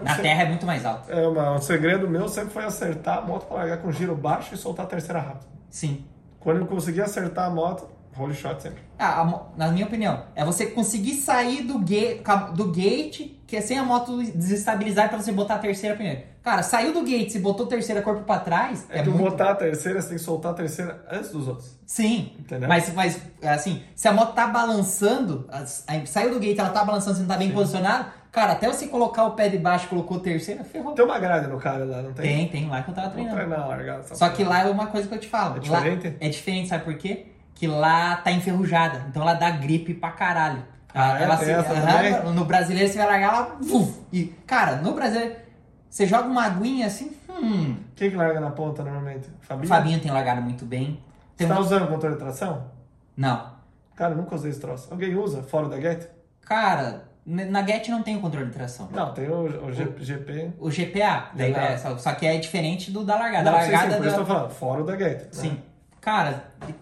[0.00, 1.10] Na terra é muito mais alto.
[1.10, 4.54] É, uma, um segredo meu sempre foi acertar a moto pra largar com giro baixo
[4.54, 5.46] e soltar a terceira rápido.
[5.70, 6.04] Sim.
[6.38, 8.80] Quando eu consegui acertar a moto, roll shot sempre.
[8.98, 13.56] Ah, a na minha opinião, é você conseguir sair do, ga- ca- do gate, que
[13.56, 16.22] é sem a moto desestabilizar pra você botar a terceira primeiro.
[16.42, 19.30] Cara, saiu do gate, se botou a terceira corpo pra trás, É, é, tu muito...
[19.30, 21.76] botar a terceira, você tem que soltar a terceira antes dos outros.
[21.84, 22.68] Sim, Entendeu?
[22.68, 25.48] mas, mas assim, se a moto tá balançando,
[26.06, 29.24] saiu do gate, ela tá balançando, você não tá bem posicionado, cara, até você colocar
[29.24, 30.92] o pé de baixo, colocou a terceira, ferrou.
[30.92, 32.24] Tem uma grade no cara lá, não tem?
[32.24, 33.36] Tem, tem lá que eu tava treinando.
[33.36, 34.00] treinar largada.
[34.00, 34.36] essa Só porra.
[34.36, 35.56] que lá é uma coisa que eu te falo.
[35.56, 36.06] É diferente?
[36.08, 37.26] Lá é diferente, sabe por quê?
[37.56, 39.04] Que lá tá enferrujada.
[39.08, 40.62] Então ela dá gripe pra caralho.
[40.94, 41.24] Ah, é?
[41.24, 43.56] ela Tem se- no brasileiro você vai largar ela.
[43.60, 45.34] vuf, e, cara, no brasileiro,
[45.90, 47.10] você joga uma aguinha assim.
[47.28, 47.76] Hum.
[47.94, 49.28] Quem que larga na ponta normalmente?
[49.42, 49.68] O Fabinho?
[49.68, 51.00] Fabinho tem largado muito bem.
[51.34, 52.64] Você Tem tá um- usando controle de tração?
[53.16, 53.50] Não.
[53.94, 54.88] Cara, eu nunca usei esse troço.
[54.90, 56.06] Alguém usa fora da Get?
[56.42, 58.88] Cara, na Get não tem o controle de tração.
[58.92, 60.52] Não, tem o, o G- GP.
[60.58, 63.50] O GPA, daí é, só, só que é diferente do da largada.
[63.50, 65.20] Não, da sim, largada sim, por isso da- eu tô falando, fora o da Get.
[65.22, 65.28] né?
[65.32, 65.58] Sim.
[66.00, 66.74] Cara, eu-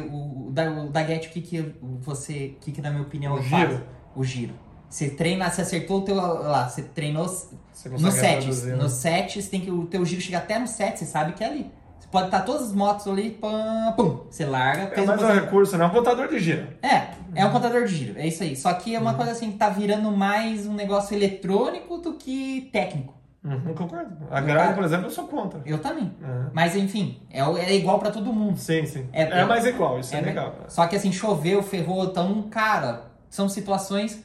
[0.00, 3.34] o, da, o da Get, o que, que você, o que, que na minha opinião
[3.34, 3.68] O ele giro.
[3.76, 3.80] faz?
[4.16, 4.54] O giro.
[4.88, 8.34] Você treina, você acertou o teu, lá, você treinou Você no consegue 7.
[8.34, 8.82] reproduzir, né?
[8.82, 11.42] No 7, você tem que, o teu giro chega até no 7, você sabe que
[11.42, 11.70] é ali.
[11.98, 14.92] Você pode estar todas as motos ali, pam, pum, você larga.
[14.94, 16.68] É mais um recurso, não é um contador de giro.
[16.80, 18.54] É, é um contador de giro, é isso aí.
[18.54, 19.04] Só que é Uhum.
[19.06, 23.14] uma coisa assim, que tá virando mais um negócio eletrônico do que técnico.
[23.44, 24.16] Uhum, concordo.
[24.30, 25.60] A Eu- grade, por exemplo, eu sou contra.
[25.66, 26.04] Eu também.
[26.22, 26.50] Uhum.
[26.52, 28.56] Mas enfim, é, é igual pra todo mundo.
[28.56, 29.06] Sim, sim.
[29.12, 30.54] É- É, mais igual, isso é, É, legal.
[30.68, 34.24] Só que assim, choveu, ferrou, então, cara, são situações.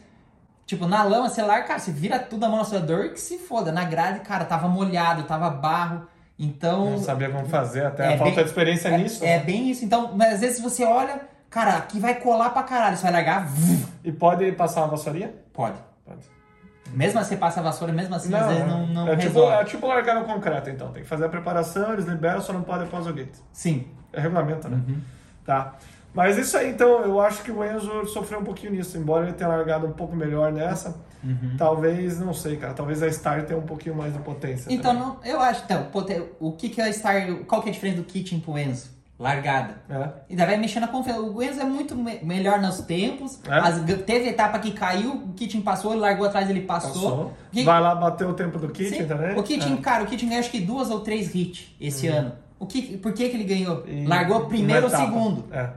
[0.66, 3.20] Tipo, na lama, você larga, cara, você vira tudo a mão na sua dor que
[3.20, 3.72] se foda.
[3.72, 6.08] Na grade, cara, tava molhado, tava barro.
[6.38, 6.92] Então.
[6.92, 9.26] Não sabia como fazer, até É a falta bem- de experiência é, nisso.
[9.26, 9.84] é bem isso.
[9.84, 12.96] Então, mas às vezes você olha, cara, aqui vai colar pra caralho.
[12.96, 15.34] Você vai largar, vum, E pode passar uma vassourinha?
[15.52, 15.76] pode.
[16.06, 16.22] Pode.
[16.94, 19.54] Mesmo assim, passa a vassoura, mesmo assim, às vezes não, não é, tipo, resolve.
[19.56, 20.92] é tipo largar no concreto, então.
[20.92, 23.36] Tem que fazer a preparação, eles liberam, só não pode após o gate.
[23.54, 23.88] Sim.
[24.12, 24.82] É regulamento, né?
[24.88, 25.00] Uhum.
[25.46, 25.76] Tá.
[26.14, 28.98] Mas isso aí, então, eu acho que o Enzo sofreu um pouquinho nisso.
[28.98, 31.56] Embora ele tenha largado um pouco melhor nessa, Uhum.
[31.58, 32.74] talvez, não sei, cara.
[32.74, 34.74] Talvez a Star tenha um pouquinho mais de potência.
[34.74, 35.08] Então, também.
[35.08, 35.88] não, eu acho, então,
[36.40, 38.90] o que que é Star, qual que é a diferença do Kitchen pro Enzo?
[39.20, 39.82] Largada.
[39.90, 40.10] É.
[40.30, 41.20] E daí vai mexendo na confiança.
[41.22, 43.38] O Enzo é muito me- melhor nos tempos.
[43.46, 43.54] É?
[43.54, 46.94] As- teve etapa que caiu, o Kitchen passou, ele largou atrás, ele passou.
[47.12, 47.34] Passou.
[47.52, 49.08] Que- Vai lá bater o tempo do Kitchen Sim.
[49.08, 49.38] também.
[49.38, 49.78] O Kitchen, É.
[49.82, 52.32] cara, o Kitchen ganhou acho que duas ou três hits esse ano.
[52.58, 53.84] O que, por que, que ele ganhou?
[53.86, 55.46] E- Largou primeiro ou segundo.
[55.52, 55.70] É.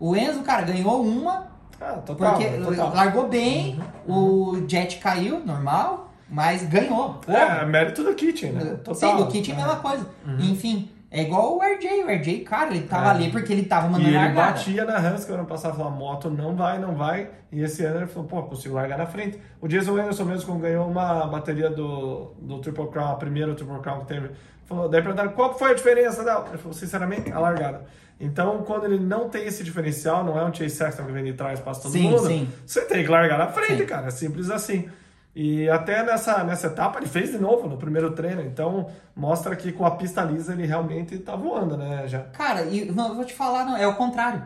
[0.00, 1.46] O Enzo, cara, ganhou uma,
[1.78, 2.32] Ah, total.
[2.34, 2.88] porque total.
[2.88, 2.94] Uhum.
[2.94, 7.20] largou bem, o Jet caiu, normal, mas ganhou.
[7.28, 8.64] É, é mérito do Kitchen, né?
[8.82, 8.94] Total.
[8.94, 10.06] Sim, do Kitchen é a mesma coisa.
[10.40, 12.04] Enfim, é igual o RJ.
[12.04, 13.10] O RJ, cara, ele tava É.
[13.10, 14.52] ali porque ele tava E mandando ele largada.
[14.52, 17.28] batia na Hans, que ano passado falou, a moto não vai, não vai.
[17.52, 19.38] E esse ano ele falou, pô, consigo largar na frente.
[19.60, 23.78] O Jason Anderson mesmo, quando ganhou uma bateria do, do Triple Crown, a primeira Triple
[23.80, 24.30] Crown que teve,
[24.64, 26.46] falou, daí perguntaram, qual foi a diferença dela?
[26.48, 27.84] Ele falou, sinceramente, a largada.
[28.18, 31.32] Então, quando ele não tem esse diferencial, não é um Chase Sexton que vem de
[31.34, 32.48] trás, passa todo Sim, mundo, sim.
[32.64, 33.86] você tem que largar na frente, Sim.
[33.86, 34.88] cara, é simples assim.
[35.36, 39.72] E até nessa, nessa etapa ele fez de novo no primeiro treino, então mostra que
[39.72, 42.20] com a pista lisa ele realmente tá voando, né, já.
[42.20, 44.42] Cara, e não, eu vou te falar, não, é o contrário.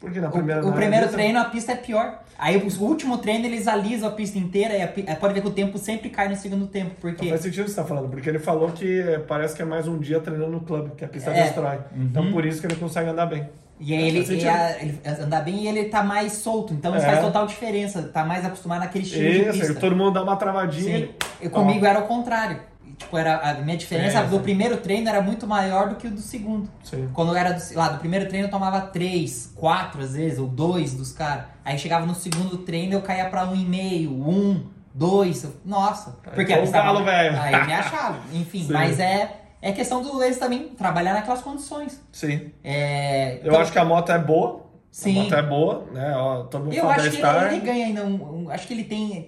[0.00, 2.20] Porque na O, primeira o na primeiro lisa- treino a pista é pior.
[2.36, 5.46] Aí o último treino eles alisam a pista inteira e a é, pode ver que
[5.46, 8.08] o tempo sempre cai no segundo tempo, porque Faz sentido o que você tá falando,
[8.10, 11.08] porque ele falou que parece que é mais um dia treinando no clube, que a
[11.08, 11.44] pista É.
[11.44, 11.78] destrói.
[11.96, 13.48] Então por isso que ele consegue andar bem.
[13.80, 14.46] E aí ele, Faz sentido.
[14.46, 17.08] e a- ele andar bem e ele tá mais solto, então isso É.
[17.10, 18.02] faz total diferença.
[18.02, 19.74] Tá mais acostumado naquele estilo de Isso, pista.
[19.74, 20.96] todo mundo dá uma travadinha.
[20.96, 22.60] Ele- E comigo era o contrário.
[22.96, 26.10] Tipo, era, a minha diferença Sim, do primeiro treino era muito maior do que o
[26.12, 26.70] do segundo.
[26.84, 27.08] Sim.
[27.12, 30.46] Quando eu era do, lá, do primeiro treino eu tomava três, quatro às vezes, ou
[30.46, 31.46] dois dos caras.
[31.64, 34.62] Aí chegava no segundo treino eu caía pra um e meio, um,
[34.94, 35.42] dois.
[35.42, 36.16] eu- Nossa.
[36.22, 37.36] Porque Aí, a ô, pista galo, velho.
[37.40, 38.18] Aí me achava.
[38.32, 38.72] Enfim, Sim.
[38.72, 42.00] mas é, é questão do eles também trabalhar naquelas condições.
[42.12, 42.52] Sim.
[42.62, 44.62] É, Eu então, acho que a moto é boa.
[44.90, 45.18] Sim.
[45.18, 46.14] A moto é boa, né?
[46.16, 48.84] Ó, todo mundo eu acho que ele, ele ganha ainda um, um- Acho que ele
[48.84, 49.26] tem.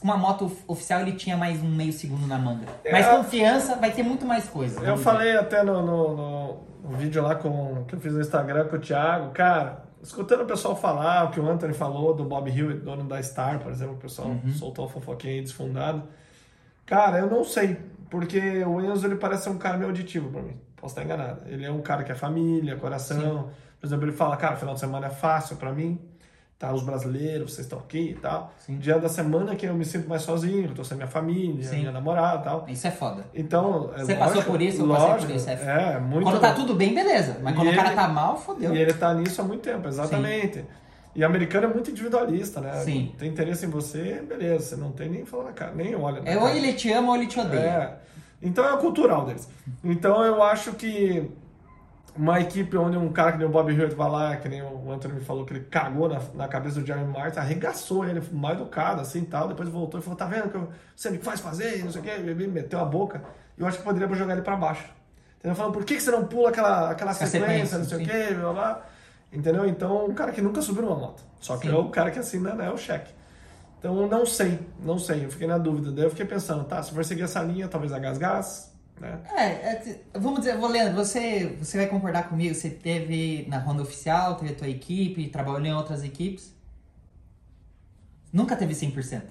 [0.00, 2.66] Com uma moto of- oficial ele tinha mais um meio segundo na manga.
[2.84, 4.80] É, Mas confiança vai ter muito mais coisa.
[4.80, 8.74] Eu falei até no, no, no- vídeo lá com, que eu fiz no Instagram com
[8.76, 12.80] o Thiago, cara, escutando o pessoal falar, o que o Anthony falou do Bob Hewitt,
[12.80, 14.50] dono da Star, por exemplo, o pessoal Uhum.
[14.52, 16.02] soltou a fofoquinha aí desfundado.
[16.84, 17.78] Cara, eu não sei,
[18.14, 20.56] porque o Enzo ele parece ser um cara meio auditivo pra mim.
[20.76, 21.40] Posso estar enganado.
[21.46, 23.48] Ele é um cara que é família, coração.
[23.80, 25.98] Por exemplo, ele fala, cara, final de semana é fácil pra mim.
[26.56, 28.52] Tá, os brasileiros, vocês estão aqui e tal.
[28.58, 28.78] Sim.
[28.78, 31.80] Dia da semana que eu me sinto mais sozinho, eu tô sem minha família, Sim.
[31.80, 32.64] minha namorada e tal.
[32.68, 33.24] Isso é foda.
[33.34, 36.22] Então, é Você passou lógico- por isso, eu passei por lógico, isso, é- É, muito.
[36.22, 37.38] Quando tá tudo bem, beleza.
[37.42, 38.72] Mas quando o cara ele- tá mal, fodeu.
[38.74, 40.64] E ele tá nisso há muito tempo, exatamente.
[41.14, 42.72] E americano é muito individualista, né?
[42.80, 43.14] Sim.
[43.16, 44.64] Tem interesse em você, beleza.
[44.64, 46.22] Você não tem nem falar na cara, nem olha.
[46.24, 47.60] É ou ele te ama ou ele te odeia.
[47.60, 47.96] É.
[48.42, 49.48] Então é o cultural deles.
[49.82, 51.30] Então eu acho que
[52.16, 54.90] uma equipe onde um cara que nem o Bob Hewitt vai lá, que nem o
[54.90, 58.52] Anthony me falou, que ele cagou na, na cabeça do Jeremy Martin, arregaçou ele, mal
[58.52, 59.48] educado, assim e tal.
[59.48, 62.04] Depois voltou e falou: tá vendo que eu- você me faz fazer, não sei o
[62.04, 63.22] quê, me meteu a boca.
[63.56, 64.84] Eu acho que poderia jogar ele pra baixo.
[65.38, 65.56] Entendeu?
[65.56, 68.04] Falando, por que, que você não pula aquela, aquela sequência, sequência, não sei sim.
[68.04, 68.82] o quê, blá, blá.
[69.34, 69.66] Entendeu?
[69.66, 71.22] Então, um cara que nunca subiu numa moto.
[71.40, 71.74] Só que Sim.
[71.74, 73.12] é o cara que assina né, o cheque.
[73.78, 75.24] Então, não sei, não sei.
[75.24, 75.90] Eu fiquei na dúvida.
[75.90, 79.18] Daí eu fiquei pensando, tá, se for seguir essa linha, talvez a Gas Gas, né?
[79.36, 82.54] É, é, vamos dizer, Leandro, você, você vai concordar comigo?
[82.54, 86.54] Você teve na Honda Oficial, teve a tua equipe, trabalhou em outras equipes.
[88.32, 89.22] Nunca teve 100%.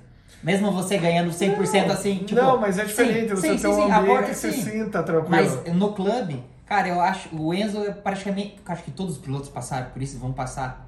[0.44, 2.36] Mesmo você ganhando 100% assim, tipo...
[2.40, 3.30] não, mas é diferente.
[3.30, 4.62] sim, você sim, tem sim, um ambiente agora, que você sim.
[4.62, 5.30] sinta tranquilo.
[5.30, 7.30] Mas no clube, cara, eu acho.
[7.36, 8.56] O Enzo é praticamente.
[8.66, 10.88] Acho que todos os pilotos passaram por isso, vão passar.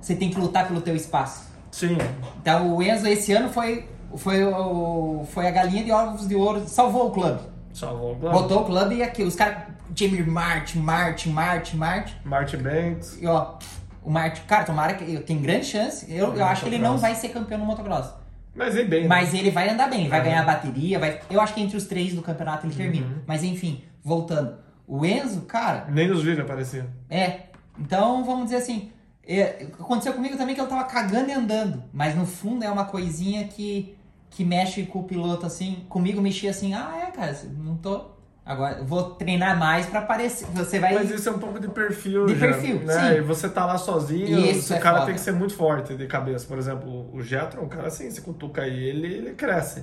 [0.00, 1.48] você tem que lutar pelo teu espaço.
[1.70, 1.98] Sim.
[2.40, 6.62] Então o Enzo esse ano foi, foi, o, foi a galinha de ovos de ouro,
[6.66, 7.40] salvou o clube.
[7.74, 8.34] Salvou o clube.
[8.34, 9.58] Botou o clube e aqui, os caras,
[9.94, 12.14] Jamie Martin, Martin, Martin, Martin.
[12.24, 13.18] Martin Banks.
[13.20, 13.54] E ó,
[14.02, 16.06] o Martin, cara, tomara que tem grande chance.
[16.10, 18.14] Eu, eu acho que ele não vai ser campeão no motocross.
[18.54, 19.02] Mas e bem.
[19.02, 19.08] né?
[19.08, 20.24] Mas ele vai andar bem, vai Uhum.
[20.24, 21.20] ganhar bateria, vai.
[21.28, 23.06] Eu acho que entre os três do campeonato ele termina.
[23.06, 23.22] Uhum.
[23.26, 24.56] Mas enfim, voltando.
[24.86, 26.86] O Enzo, cara, Nem nos vídeos aparecia.
[27.10, 27.40] é.
[27.78, 28.90] Então, vamos dizer assim.
[29.26, 31.82] é, aconteceu comigo também que eu tava cagando e andando.
[31.92, 33.94] Mas no fundo é uma coisinha que,
[34.30, 35.84] que mexe com o piloto assim.
[35.88, 38.16] Comigo mexia assim, ah, é, cara, não tô.
[38.46, 40.46] Agora, eu vou treinar mais pra aparecer.
[40.54, 40.94] Você vai.
[40.94, 42.94] Mas isso é um pouco de perfil, De já, perfil, né?
[42.94, 43.18] sim.
[43.18, 45.06] E você tá lá sozinho, Isso o é cara foda.
[45.06, 46.46] tem que ser muito forte de cabeça.
[46.46, 49.82] Por exemplo, o Jetro é um cara assim, você cutuca ele, ele cresce.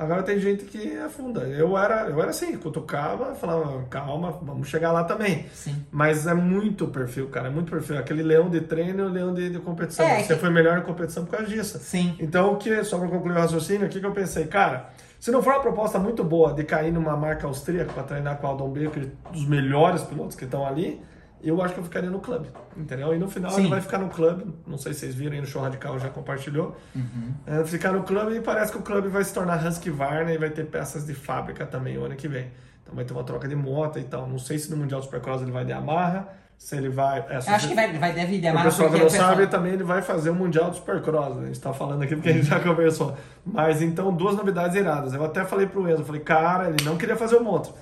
[0.00, 1.40] Agora tem gente que afunda.
[1.42, 5.44] Eu era, eu era assim, cutucava, falava, calma, vamos chegar lá também.
[5.52, 5.84] Sim.
[5.90, 7.98] Mas é muito perfil, cara, é muito perfil.
[7.98, 10.06] Aquele leão de treino e o leão de, de competição.
[10.06, 11.78] É, você que- foi melhor em competição por causa disso.
[11.80, 12.16] Sim.
[12.18, 14.46] Então, o que, só para concluir o raciocínio, o que, que eu pensei?
[14.46, 14.88] Cara,
[15.18, 18.46] se não for uma proposta muito boa de cair numa marca austríaca para treinar com
[18.46, 20.98] o Aldon Baker, dos melhores pilotos que estão ali,
[21.42, 23.14] eu acho que eu ficaria no clube, entendeu?
[23.14, 23.60] E no final Sim.
[23.62, 26.08] ele vai ficar no clube, não sei se vocês viram aí no show radical, já
[26.08, 26.76] compartilhou.
[26.94, 27.32] Uhum.
[27.46, 30.50] É, ficar no clube e parece que o clube vai se tornar Husqvarna e vai
[30.50, 32.50] ter peças de fábrica também o ano que vem.
[32.82, 34.26] Então vai ter uma troca de moto e tal.
[34.28, 36.28] Não sei se no Mundial Supercross ele vai de Yamaha,
[36.58, 37.24] se ele vai...
[37.30, 39.46] é, se acho que vai, vai deve o demar pessoal que não o pessoal- sabe
[39.46, 41.36] também ele vai fazer o Mundial do Supercross.
[41.36, 41.44] né?
[41.44, 43.16] A gente tá falando aqui porque a gente já conversou.
[43.46, 45.14] Mas então, duas novidades iradas.
[45.14, 47.72] Eu até falei pro Enzo, eu falei, cara, ele não queria fazer o moto.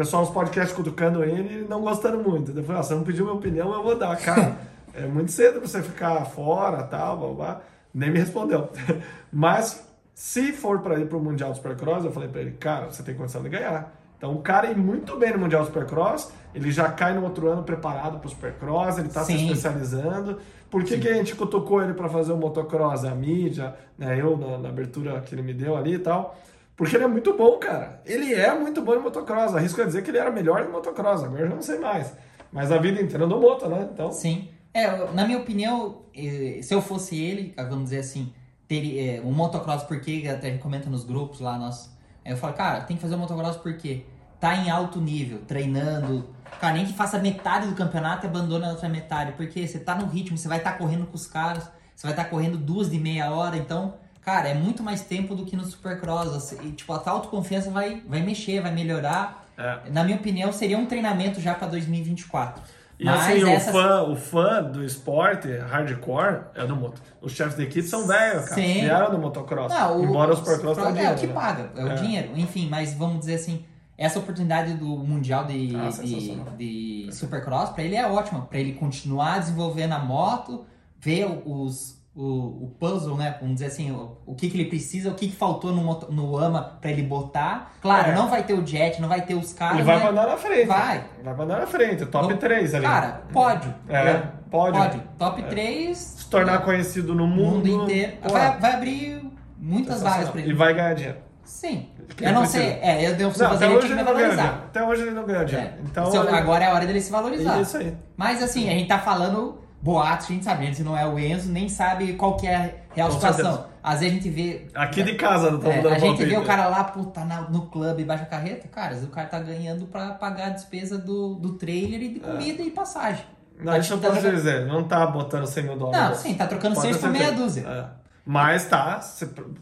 [0.00, 2.54] Pessoal nos podcasts cutucando ele e não gostando muito.
[2.64, 4.16] Falei, ah, você não pediu minha opinião, eu vou dar.
[4.16, 4.56] Cara,
[4.94, 7.60] é muito cedo pra você ficar fora tal, blá, blá.
[7.92, 8.70] Nem me respondeu.
[9.30, 13.02] Mas se for para ir pro Mundial do Supercross, eu falei para ele, cara, você
[13.02, 13.92] tem condição de ganhar.
[14.16, 17.50] Então o cara ir muito bem no Mundial do Supercross, ele já cai no outro
[17.50, 20.38] ano preparado pro Supercross, ele tá se especializando.
[20.70, 24.34] Por que, que a gente cutucou ele para fazer o motocross, a mídia, né, eu
[24.34, 26.38] na, na abertura que ele me deu ali e tal?
[26.80, 28.00] Porque ele é muito bom, cara.
[28.06, 29.54] Ele é muito bom em motocross.
[29.54, 32.10] Arrisco a dizer que ele era melhor em motocross, agora eu já não sei mais.
[32.50, 33.86] Mas a vida inteira andou moto, né?
[33.92, 34.48] Então, Sim.
[34.72, 38.32] É, na minha opinião, eh, se eu fosse ele, vamos dizer assim,
[38.66, 42.80] teria eh, um motocross porque até comenta nos grupos lá, nós, aí eu falo, cara,
[42.80, 44.06] tem que fazer um motocross porque
[44.40, 48.70] tá em alto nível, treinando, cara, nem que faça metade do campeonato e abandone a
[48.70, 51.64] outra metade, porque você tá no ritmo, você vai estar correndo com os caras,
[51.94, 55.44] você vai estar correndo duas de meia hora, então, cara, é muito mais tempo do
[55.44, 59.90] que no supercross, assim, e, tipo, a tua autoconfiança vai, vai mexer, vai melhorar, É.
[59.90, 62.62] na minha opinião, seria um treinamento já pra 2024.
[62.98, 67.00] E Mas assim, o, fã, o fã do esporte hardcore é do moto.
[67.22, 68.60] Os chefes de equipe são velhos, cara.
[68.60, 68.80] Sim.
[68.82, 69.72] Vieram do motocross.
[69.72, 71.14] Não, o- embora o supercross é, tenha dinheiro.
[71.16, 71.32] o que né?
[71.32, 71.94] paga, é, o É.
[71.94, 72.30] dinheiro.
[72.36, 73.64] Enfim, mas vamos dizer assim,
[73.96, 78.42] essa oportunidade do Mundial de, Ah, de, de Supercross, pra ele é ótima.
[78.42, 80.66] Pra ele continuar desenvolvendo a moto,
[80.98, 83.36] ver os, o, o puzzle, né?
[83.40, 86.36] Vamos dizer assim, o, o que, que ele precisa, o que, que faltou no, no
[86.38, 87.72] AMA pra ele botar.
[87.80, 88.14] Claro, É.
[88.14, 89.76] não vai ter o Jet, não vai ter os caras.
[89.76, 90.04] Ele vai né?
[90.04, 90.66] mandar na frente.
[90.66, 91.04] Vai.
[91.22, 92.04] Vai mandar na frente.
[92.06, 92.84] Top Não- 3 ali.
[92.84, 93.74] Cara, pódio.
[93.88, 94.30] É, né?
[94.50, 94.80] pódio.
[94.82, 95.00] Pode.
[95.18, 95.44] Top É.
[95.44, 97.66] 3, Se tornar conhecido no mundo.
[97.66, 98.12] mundo inteiro.
[98.28, 99.22] Vai, vai abrir
[99.56, 100.50] muitas vagas pra ele.
[100.50, 101.18] E vai ganhar dinheiro.
[101.44, 101.88] Sim.
[102.20, 102.62] Eu não precisa.
[102.64, 102.72] sei.
[102.80, 104.48] É, eu devo Não, até fazer ele hoje ele me não valorizar.
[104.66, 105.70] Até hoje ele não ganhou dinheiro.
[105.70, 105.80] É.
[105.84, 107.60] Então, ele- agora é a hora dele se valorizar.
[107.60, 107.96] Isso aí.
[108.16, 111.18] Mas assim, a gente tá falando boatos, a gente sabe, a gente não é o
[111.18, 113.66] Enzo, nem sabe qual que é a real situação.
[113.82, 114.66] Às vezes a gente vê.
[114.74, 116.24] Aqui de casa, não é, a gente palpite.
[116.26, 118.68] vê o cara lá, puta, na- no clube, baixa carreta.
[118.68, 122.62] Cara, o cara tá ganhando pra pagar a despesa do, do trailer e de comida
[122.62, 123.24] e passagem.
[123.58, 124.66] Não, Tá isso eu posso tá- dizer.
[124.66, 126.08] Não tá botando 100 mil dólares.
[126.08, 127.62] Não, sim, tá trocando Pode seis ter por meia dúzia.
[127.66, 127.84] É.
[128.24, 129.00] Mas tá,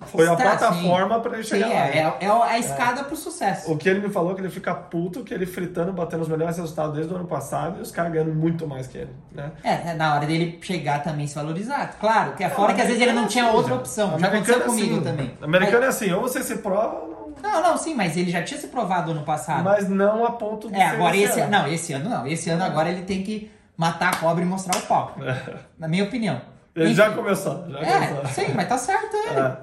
[0.06, 1.74] foi a Tá, plataforma para ele Sim, chegar lá.
[1.74, 3.72] é, é, é a escada pro sucesso.
[3.72, 6.28] O que ele me falou é que ele fica puto que ele fritando, batendo os
[6.28, 9.52] melhores resultados desde o ano passado e os caras ganhando muito mais que ele, né?
[9.62, 11.96] É, é na hora dele chegar também e se valorizar.
[12.00, 13.76] Claro, que é fora que às vezes ele não tinha Assim, outra já.
[13.78, 14.08] opção.
[14.10, 15.04] Já Americano aconteceu é comigo assim.
[15.04, 15.34] também.
[15.40, 17.08] Americano é assim, ou você se prova, ou
[17.42, 19.62] não- Não, não, sim, mas ele já tinha se provado ano passado.
[19.62, 21.42] mas não a ponto de é, agora esse ano.
[21.56, 21.62] ano.
[21.64, 22.26] Não, esse ano não.
[22.26, 25.14] Esse ano agora ele tem que matar a cobra e mostrar o pau.
[25.78, 26.40] Na minha opinião.
[26.82, 28.26] Ele já começou, já É, começou.
[28.44, 29.38] sim, mas tá certo ele.
[29.40, 29.56] É.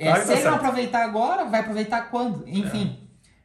[0.00, 0.54] É, Claro que se tá ele não certo.
[0.64, 2.44] aproveitar agora, vai aproveitar quando?
[2.46, 2.98] Enfim.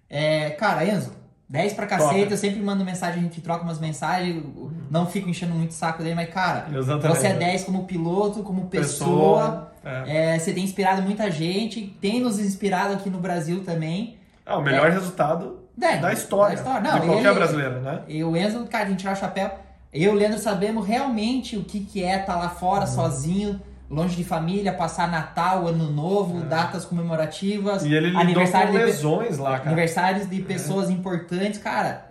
[0.10, 1.12] É, cara, Enzo,
[1.50, 2.32] 10 pra cacete, Top.
[2.32, 4.44] eu sempre mando mensagem, a gente troca umas mensagens,
[4.92, 7.20] não fico enchendo muito o saco dele, mas, cara, Exatamente.
[7.20, 9.72] você é 10 como piloto, como pessoa.
[9.84, 10.36] Pessoa, é.
[10.36, 14.18] é, você tem inspirado muita gente, tem nos inspirado aqui no Brasil também.
[14.46, 16.82] Ah, o melhor resultado É, da história, da história.
[16.92, 18.02] Não, de qualquer ele- brasileiro, né?
[18.08, 19.52] E o Enzo, cara, a gente tirar o chapéu.
[19.94, 22.92] Eu e o Leandro sabemos realmente o que, que é estar lá fora, Uhum.
[22.92, 27.88] sozinho, longe de família, passar Natal, Ano Novo, datas comemorativas, É.
[27.88, 29.68] E ele aniversário com de, lesões lá, cara.
[29.70, 32.10] aniversários de pessoas importantes, cara.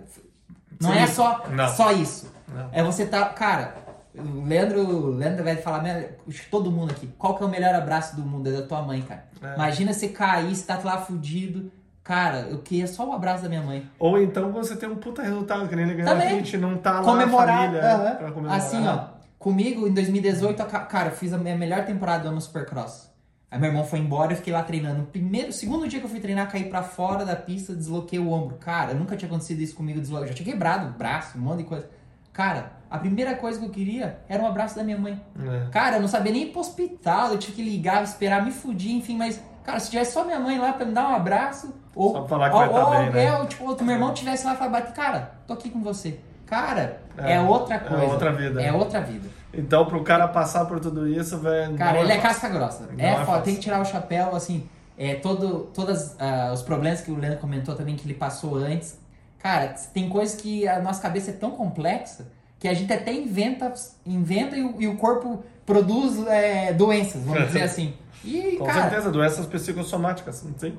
[0.80, 0.99] Não Sim.
[0.99, 1.68] é só, Não.
[1.68, 2.33] só isso.
[2.49, 2.68] Não.
[2.72, 3.83] É você tá, cara,
[4.14, 5.95] O Leandro, Leandro vai falar, "Meu,
[6.28, 8.47] acho que todo mundo aqui, qual que é o melhor abraço do mundo?
[8.47, 9.24] É da tua mãe, cara.
[9.43, 9.55] É.
[9.55, 11.72] Imagina você cair, você tá lá fudido.
[12.12, 13.88] Cara, eu queria só o abraço da minha mãe.
[13.98, 17.00] Ou então você tem um puta resultado, que nem ele ganhou a gente, não tá
[17.00, 17.58] lá comemorar.
[17.58, 18.58] a família pra comemorar.
[18.58, 19.04] Assim, ó.
[19.38, 23.10] Comigo, em 2018, a ca- cara, eu fiz a minha melhor temporada do ano Supercross.
[23.50, 25.04] Aí meu irmão foi embora, eu fiquei lá treinando.
[25.04, 28.56] Primeiro, segundo dia que eu fui treinar, caí pra fora da pista, desloquei o ombro.
[28.58, 30.18] Cara, nunca tinha acontecido isso comigo, deslo...
[30.18, 31.88] eu já tinha quebrado o braço, um monte de coisa.
[32.30, 35.18] Cara, a primeira coisa que eu queria era um abraço da minha mãe.
[35.38, 35.70] É.
[35.70, 38.92] Cara, eu não sabia nem ir pro hospital, eu tive que ligar, esperar, me fudir,
[38.94, 42.12] enfim, mas, cara, se tivesse só minha mãe lá pra me dar um abraço, ou,
[42.12, 43.24] Só pra falar que vai tá ou, bem, né?
[43.26, 45.82] é, ou, tipo, outro meu irmão tivesse lá e falar, "Bate, cara, tô aqui com
[45.82, 46.18] você.
[46.46, 48.04] Cara, É, é, outra é coisa.
[48.04, 48.62] outra vida.
[48.62, 49.28] É outra vida.
[49.54, 51.74] Então, pro cara passar por tudo isso, velho.
[51.76, 52.40] Cara, não ele é fácil.
[52.40, 52.88] casca grossa.
[52.92, 56.16] Não É, é foda, tem que tirar o chapéu, assim, é, todo, todos
[56.52, 58.98] os problemas que o Leandro comentou também que ele passou antes.
[59.38, 62.26] Cara, tem coisas que a nossa cabeça é tão complexa
[62.58, 63.72] que a gente até inventa,
[64.06, 67.92] inventa e, o, e o corpo produz é, doenças, vamos dizer assim.
[68.24, 70.78] E, Com cara, certeza, doenças psicossomáticas, não tem?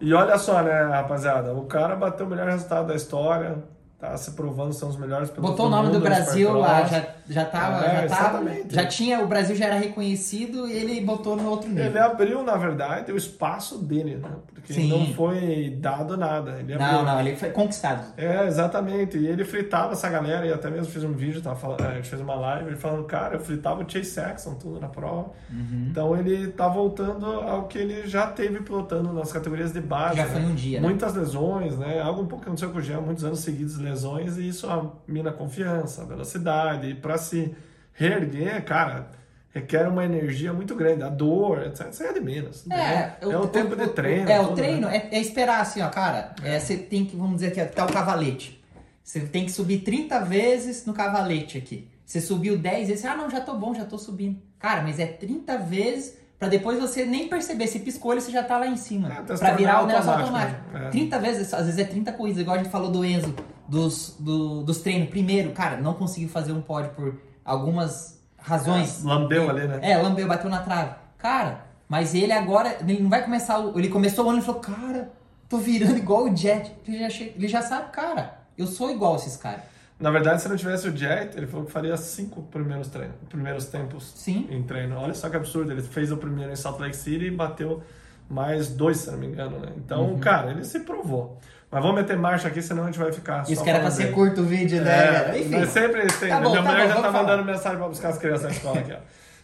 [0.00, 3.58] E olha só, né, rapaziada, o cara bateu o melhor resultado da história,
[3.98, 7.04] tá se provando um dos melhores pilotos botou o nome do no Brasil lá, já,
[7.28, 8.74] já tava, É, já tava, exatamente.
[8.74, 11.86] já tinha, o Brasil já era reconhecido e ele botou no outro nível.
[11.86, 14.30] Ele abriu, na verdade, o espaço dele, né?
[14.54, 14.88] Porque Sim.
[14.88, 16.58] não foi dado nada.
[16.60, 16.76] Ele.
[16.76, 18.12] Não, não, ele foi conquistado.
[18.16, 19.18] É, exatamente.
[19.18, 22.08] E ele fritava essa galera, e até mesmo fiz um vídeo, tava falando, a gente
[22.08, 25.30] fez uma live, ele falando, cara, eu fritava o Chase Saxon tudo na prova.
[25.50, 25.88] Uhum.
[25.90, 30.18] Então ele tá voltando ao que ele já teve pilotando nas categorias de base.
[30.18, 30.30] Já né?
[30.30, 30.86] foi um dia, né?
[30.86, 32.00] Muitas lesões, né?
[32.00, 34.66] Algo um pouco que aconteceu com o Jean, muitos anos seguidos lesões, e isso
[35.06, 37.54] mina a confiança, a velocidade, e pra se
[37.92, 39.10] reerguer, cara,
[39.50, 41.88] requer uma energia muito grande, a dor, etc.
[41.90, 42.64] Isso aí é de menos.
[42.70, 43.32] É, entendeu?
[43.32, 44.30] é o, tempo de treino.
[44.30, 45.08] É, o tudo, treino né?
[45.10, 46.34] é, é esperar assim, ó, cara.
[46.42, 48.62] é, Você tem que, vamos dizer aqui, ó, tá o cavalete.
[49.02, 51.88] Você tem que subir 30 vezes no cavalete aqui.
[52.04, 54.38] Você subiu 10 vezes, ah, não, já tô bom, já tô subindo.
[54.58, 57.66] Cara, mas é 30 vezes pra depois você nem perceber.
[57.66, 59.08] Se piscou ele, você já tá lá em cima.
[59.08, 60.78] É, até se pra virar o negócio automático, automático.
[60.78, 60.86] né?
[60.88, 60.90] É.
[60.90, 63.34] 30 vezes, às vezes é 30 corridas, igual a gente falou do Enzo,
[63.68, 65.08] dos, do- dos treinos.
[65.10, 67.14] Primeiro, cara, não conseguiu fazer um pódio por
[67.44, 69.02] algumas razões.
[69.04, 69.78] Lambeu ali, né?
[69.82, 70.94] É, lambeu, bateu na trave.
[71.18, 74.60] Cara, mas ele agora, ele não vai começar, o- ele começou o ano e falou,
[74.60, 75.10] cara,
[75.48, 76.72] tô virando igual o Jet.
[76.86, 79.62] Ele já, che- ele já sabe, cara, eu sou igual a esses caras.
[79.98, 83.66] Na verdade, se não tivesse o Jet, ele falou que faria cinco primeiros treinos, primeiros
[83.66, 84.46] tempos Sim.
[84.48, 84.96] em treino.
[84.96, 85.72] Olha só que absurdo.
[85.72, 87.82] Ele fez o primeiro em Salt Lake City e bateu
[88.30, 89.72] mais dois, se não me engano, né?
[89.76, 90.18] Então, Uhum.
[90.20, 91.38] cara, ele se provou.
[91.70, 94.12] Mas vamos meter marcha aqui, senão a gente vai ficar Isso que era pra ser
[94.12, 95.38] curto o vídeo, né, É, cara?
[95.38, 95.50] Enfim.
[95.50, 96.28] mas sempre tem.
[96.30, 96.44] Tá né?
[96.44, 97.22] bom, Minha tá mulher bom, já tá falar.
[97.22, 98.96] mandando mensagem pra buscar as crianças na escola aqui, ó.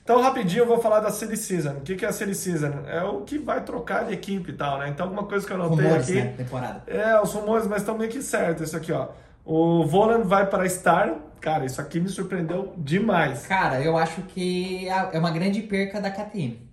[0.02, 1.72] Então, rapidinho, eu vou falar da Silly Season.
[1.72, 2.72] O que que é a Silly Season?
[2.86, 4.88] É o que vai trocar de equipe e tal, né?
[4.88, 6.20] Então, alguma coisa que eu notei Rumores, aqui...
[6.20, 6.82] né, temporada.
[6.86, 9.08] É, os rumores, mas estão meio que certo isso aqui, ó.
[9.44, 11.14] O Volan vai para Star.
[11.40, 13.46] Cara, isso aqui me surpreendeu demais.
[13.46, 16.63] Cara, eu acho que é uma grande perca da KTM.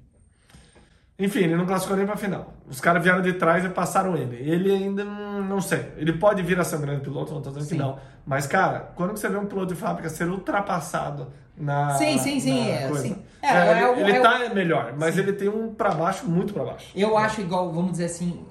[1.24, 2.54] Enfim, ele não classificou nem pra final.
[2.68, 4.38] Os caras vieram de trás e passaram ele.
[4.38, 5.92] Ele ainda não, sei.
[5.98, 7.78] Ele pode vir a ser um grande piloto, não tô dizendo que Sim.
[7.80, 8.00] não.
[8.26, 11.92] Mas, cara, quando você vê um piloto de fábrica ser ultrapassado na.
[11.92, 13.16] Sim, sim, sim, é, sim.
[13.42, 16.28] É, É, é ele algo- ele é tá melhor, mas ele tem um pra baixo,
[16.30, 16.92] muito pra baixo.
[16.96, 18.46] Eu acho igual, vamos dizer assim,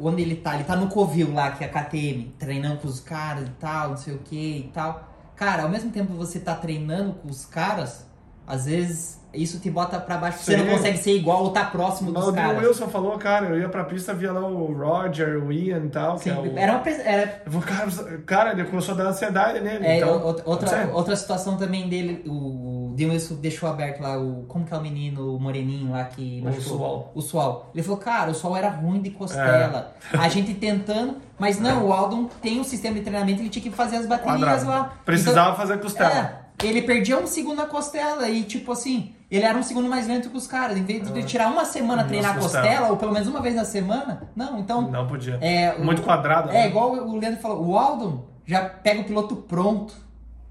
[0.00, 3.00] onde ele tá, ele tá no Covil lá, que é a KTM, treinando com os
[3.00, 5.12] caras e tal, não sei o que e tal.
[5.36, 8.06] Cara, ao mesmo tempo que você tá treinando com os caras,
[8.46, 12.10] às vezes isso te bota pra baixo, você não consegue ser igual ou tá próximo
[12.12, 12.62] Mas dos o caras.
[12.62, 16.16] Wilson falou, cara, eu ia pra pista, via lá o Roger, o Ian e tal.
[16.16, 16.58] que Sim, é o...
[16.58, 19.84] era uma era, cara, cara, ele começou a dar ansiedade nele.
[19.84, 24.64] é, então, outra, outra, situação também dele, o Dean Wilson deixou aberto lá, o, como
[24.64, 26.60] que é o menino, o moreninho lá que O?
[26.60, 27.12] Sual.
[27.14, 27.70] O Sual.
[27.74, 29.94] Ele falou, cara, o Sual era ruim de costela.
[30.12, 33.70] A gente tentando, mas não, o Aldon tem um sistema de treinamento, ele tinha que
[33.70, 34.68] fazer as baterias Quadrado.
[34.68, 34.92] lá.
[35.04, 36.46] Precisava Então, fazer costela.
[36.62, 40.06] É, ele perdia um segundo na costela e, tipo assim, ele era um segundo mais
[40.06, 40.76] lento que os caras.
[40.76, 42.64] Em vez de ele tirar uma semana treinar a costela.
[42.66, 44.82] costela, ou pelo menos uma vez na semana, não, então.
[44.90, 45.38] Não podia.
[45.40, 46.50] É, o- Muito quadrado.
[46.50, 46.68] É, né?
[46.68, 49.94] igual o Leandro falou, o Aldon já pega o piloto pronto.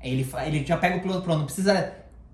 [0.03, 1.93] Ele, ele já pega o piloto pronto, não precisa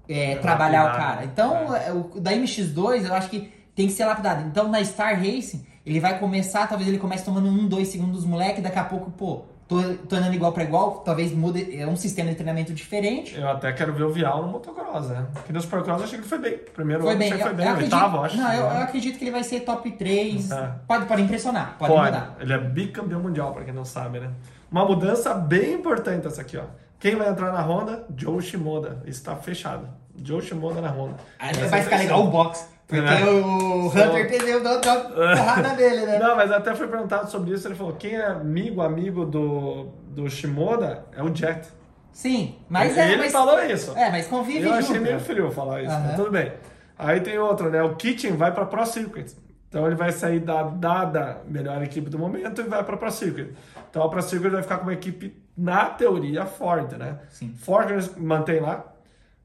[0.10, 1.26] é, trabalhar o lapidar, cara.
[1.26, 4.46] Então, é, o da MX2, eu acho que tem que ser lapidado.
[4.48, 8.26] Então, na Star Racing, ele vai começar, talvez ele comece tomando um, dois segundos dos
[8.26, 9.44] moleques, daqui a pouco, pô,
[9.80, 13.38] tô, andando igual pra igual, talvez mude, é um sistema de treinamento diferente.
[13.40, 15.26] Eu até quero ver o Vial no motocross, né?
[15.34, 16.60] Porque no supercross eu achei que ele foi bem.
[16.74, 17.68] Primeiro Foi ano, bem, foi bem.
[17.68, 18.50] eu Oitavo, acredito, acho.
[18.50, 20.52] não, eu, eu acredito que ele vai ser top 3.
[20.52, 20.72] É.
[20.88, 22.06] Pode, pode impressionar, pode, Pode.
[22.12, 22.36] mudar.
[22.40, 24.30] Ele é bicampeão mundial, pra quem não sabe, né?
[24.72, 26.64] Uma mudança bem importante essa aqui, ó.
[27.00, 28.06] Quem vai entrar na Honda?
[28.16, 29.02] Joe Shimoda.
[29.06, 29.88] Está fechado.
[30.24, 31.16] Joe Shimoda na Honda.
[31.40, 32.68] Aí vai é ficar legal o box.
[32.92, 33.26] Porque É.
[33.26, 36.20] o Hunter perdeu da da porrada dele, né?
[36.20, 37.66] Não, mas até foi perguntado sobre isso.
[37.68, 41.68] Ele falou: quem é amigo, amigo do, do Shimoda é o Jet.
[42.12, 43.08] Sim, mas ele é.
[43.14, 43.98] ele mas, falou isso.
[43.98, 44.78] É, mas convive Eu junto.
[44.80, 46.04] achei meio frio falar isso, Aham.
[46.08, 46.52] mas tudo bem.
[47.00, 47.82] Aí tem outro, né?
[47.82, 49.34] O Kitchen vai pra Pro Circuit.
[49.70, 53.54] Então ele vai sair da dada melhor equipe do momento e vai pra Pro Circuit.
[53.90, 57.20] Então a Pro Circuit vai ficar com uma equipe, na teoria, forte, né?
[57.30, 57.56] Sim.
[57.90, 58.84] Eles mantém lá.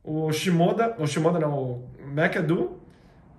[0.02, 2.80] O Shimoda, o Shimoda não, o McAdoo.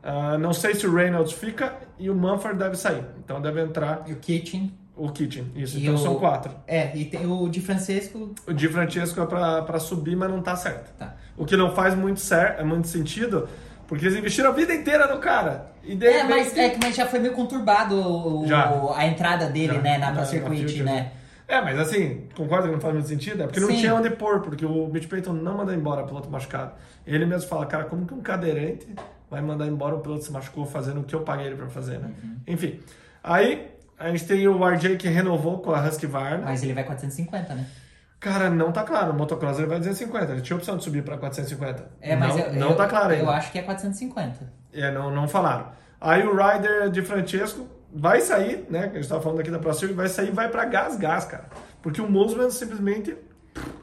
[0.10, 3.04] Ah, não sei se o Reynolds fica e o Mumford deve sair.
[3.24, 4.74] Então deve entrar E o Kitchen.
[4.96, 5.52] o Kitchen.
[5.56, 6.52] Isso, E então o- são quatro.
[6.66, 8.34] É, e tem o de Francesco.
[8.48, 10.94] O Di Francesco é pra, pra subir, mas não tá certo.
[10.98, 11.16] Tá.
[11.38, 13.48] O que não faz muito, cer é muito sentido,
[13.88, 15.72] porque eles investiram a vida inteira no cara.
[15.84, 18.72] E de É, mas, é, que- mas já foi meio conturbado o- Já.
[18.96, 19.82] a entrada dele, Já.
[19.82, 21.12] né, na na Circuit, né?
[21.48, 23.44] É, mas assim, concorda que não faz muito sentido?
[23.44, 23.78] É porque não Sim.
[23.78, 26.72] tinha onde pôr, porque o Mitch Payton não manda embora piloto machucado.
[27.06, 28.86] Ele mesmo fala, cara, como que um cadeirante
[29.30, 32.00] vai mandar embora o piloto se machucou fazendo o que eu paguei ele pra fazer,
[32.00, 32.12] né?
[32.24, 32.38] Uhum.
[32.48, 32.80] Enfim,
[33.24, 36.46] aí a gente tem o RJ que renovou com a Husqvarna.
[36.46, 37.66] Mas ele vai 450, né?
[38.20, 41.04] Cara, não tá claro, o motocross ele vai 250, ele tinha a opção de subir
[41.04, 41.88] pra 450.
[42.02, 43.24] É, mas não, eu, não tá claro ainda.
[43.24, 44.52] Eu acho que é 450.
[44.74, 45.72] É, não, não falaram.
[46.02, 48.88] Aí o Ryder de Francesco vai sair, né?
[48.88, 51.26] Que a gente tava falando aqui da ProSircuit, vai sair e vai pra Gas Gas,
[51.26, 51.46] cara.
[51.82, 53.16] Porque o Mosman simplesmente.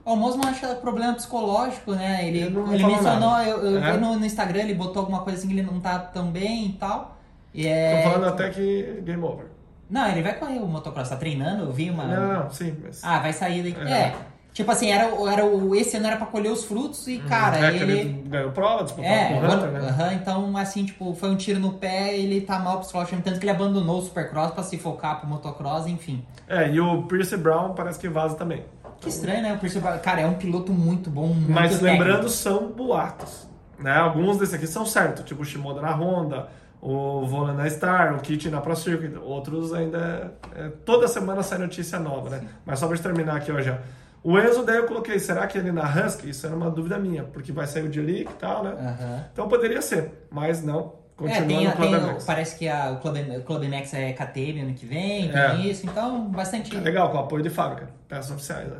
[0.04, 2.26] O Mosman acha problema psicológico, né?
[2.28, 3.92] Ele, Ele não ele falou mencionou, eu, eu É.
[3.92, 6.66] vi no, no Instagram, ele botou alguma coisa assim que ele não tá tão bem
[6.66, 7.16] e tal.
[7.54, 8.02] E é...
[8.02, 9.46] Tô falando até que game over.
[9.88, 12.04] Não, ele vai correr o motocross, tá treinando, eu vi uma...
[12.04, 13.02] Não, não, sim, mas.
[13.04, 13.88] Ah, vai sair daqui.
[13.88, 13.92] É.
[13.96, 14.14] É.
[14.52, 17.74] Tipo assim, era, era o, esse ano era pra colher os frutos e, cara, é
[17.76, 17.92] ele.
[17.98, 19.88] ele ganhou prova, disputou É, com o Hunter, né?
[19.88, 23.44] aham, então assim, tipo, foi um tiro no pé, ele tá mal psicologicamente, tanto que
[23.46, 26.24] ele abandonou o Supercross pra se focar pro motocross, enfim.
[26.46, 28.62] É, e o Pierce Brown parece que vaza também.
[29.00, 29.52] Que estranho, né?
[29.54, 31.84] O Percy Cara, é um piloto muito bom, muito Mas técnico.
[31.84, 33.48] lembrando, são boatos.
[33.78, 33.92] Né?
[33.92, 36.48] Alguns desses aqui são certos, tipo o Shimoda na Honda,
[36.80, 39.16] o Volan na Star, o Kit na Pro Circuit.
[39.20, 40.34] Outros ainda.
[40.54, 42.48] é, toda semana sai notícia nova, né?
[42.64, 43.70] Mas só pra terminar aqui hoje.
[43.70, 43.76] ó.
[44.22, 46.30] O Enzo, daí eu coloquei, será que ele na Husky?
[46.30, 48.70] Isso era uma dúvida minha, porque vai sair o D-League e tal, né?
[48.70, 49.24] Aham.
[49.32, 51.03] Então poderia ser, mas não.
[51.22, 52.24] É, tem, no tem Club o- MX.
[52.24, 55.56] parece que a, o Club, o Club MX é KTM ano que vem, tem É.
[55.60, 56.74] isso, então bastante.
[56.76, 58.68] É legal, com apoio de fábrica, peças oficiais.
[58.68, 58.78] Né?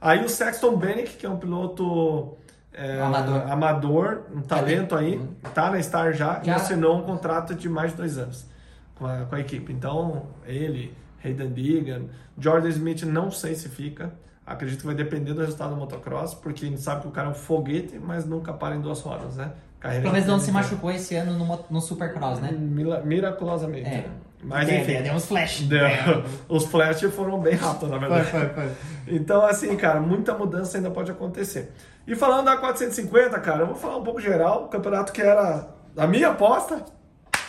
[0.00, 2.36] Aí o Sexton Bennett, que é um piloto
[2.72, 3.50] é, Amador.
[3.50, 5.28] amador, um talento aí, Uhum.
[5.54, 6.56] tá na Star já, e Já.
[6.56, 8.46] assinou um contrato de mais de dois anos
[8.94, 9.72] com a, com a equipe.
[9.72, 12.02] Então, ele, Hayden Deegan,
[12.38, 14.12] Jordan Smith, não sei se fica.
[14.46, 17.28] Acredito que vai depender do resultado do motocross, porque a gente sabe que o cara
[17.28, 19.52] é um foguete, mas nunca para em duas rodas, né?
[19.78, 22.50] Carreira menos não se machucou esse ano no, no Supercross, né?
[22.52, 23.88] Mila- miraculosamente.
[23.88, 24.06] É.
[24.42, 25.02] Mas Deu- enfim.
[25.02, 25.60] Deu uns flash.
[25.62, 25.86] Deu.
[25.86, 26.24] É.
[26.48, 28.24] Os flash foram bem rápidos, na verdade.
[28.30, 28.72] Foi, foi, foi.
[29.06, 31.72] Então, assim, cara, muita mudança ainda pode acontecer.
[32.06, 34.64] E falando da 450, cara, eu vou falar um pouco geral.
[34.64, 36.84] O campeonato que era a minha aposta,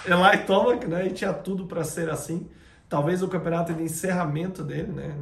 [0.06, 1.08] Eli Tomac, né?
[1.08, 2.48] E tinha tudo para ser assim.
[2.88, 5.16] Talvez o campeonato de encerramento dele, né?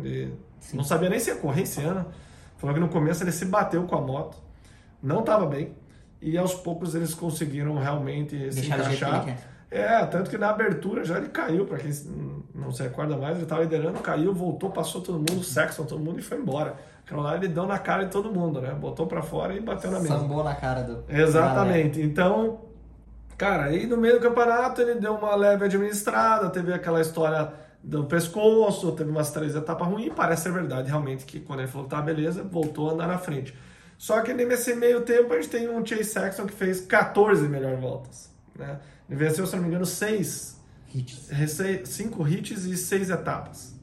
[0.67, 2.05] Ele não sabia nem se ia correr esse ano.
[2.57, 4.37] Falou que no começo ele se bateu com a moto,
[5.01, 5.73] não estava bem.
[6.21, 9.37] E aos poucos eles conseguiram realmente se Deixar encaixar.
[9.71, 11.91] É, tanto que na abertura já ele caiu, para quem
[12.55, 16.19] não se recorda mais, ele estava liderando, caiu, voltou, passou todo mundo, Sexton, todo mundo
[16.19, 16.75] e foi embora.
[17.05, 18.71] Aquilo lá ele deu na cara de todo mundo, né?
[18.71, 20.17] Botou para fora e bateu na mesa.
[20.17, 21.03] Sambou na cara do.
[21.07, 22.01] Exatamente.
[22.01, 22.61] Então,
[23.37, 27.51] cara, aí no meio do campeonato ele deu uma leve administrada, teve aquela história
[27.83, 31.87] do pescoço, teve umas três etapas ruins, parece ser verdade realmente que quando ele falou
[31.87, 33.55] que tá beleza, voltou a andar na frente.
[33.97, 37.79] Só que nesse meio tempo a gente tem um Chase Sexton que fez 14 melhores
[37.79, 38.79] voltas, né?
[39.09, 40.59] Ele venceu, se não me engano, seis,
[40.93, 41.29] Hits.
[41.85, 43.75] cinco hits e seis etapas.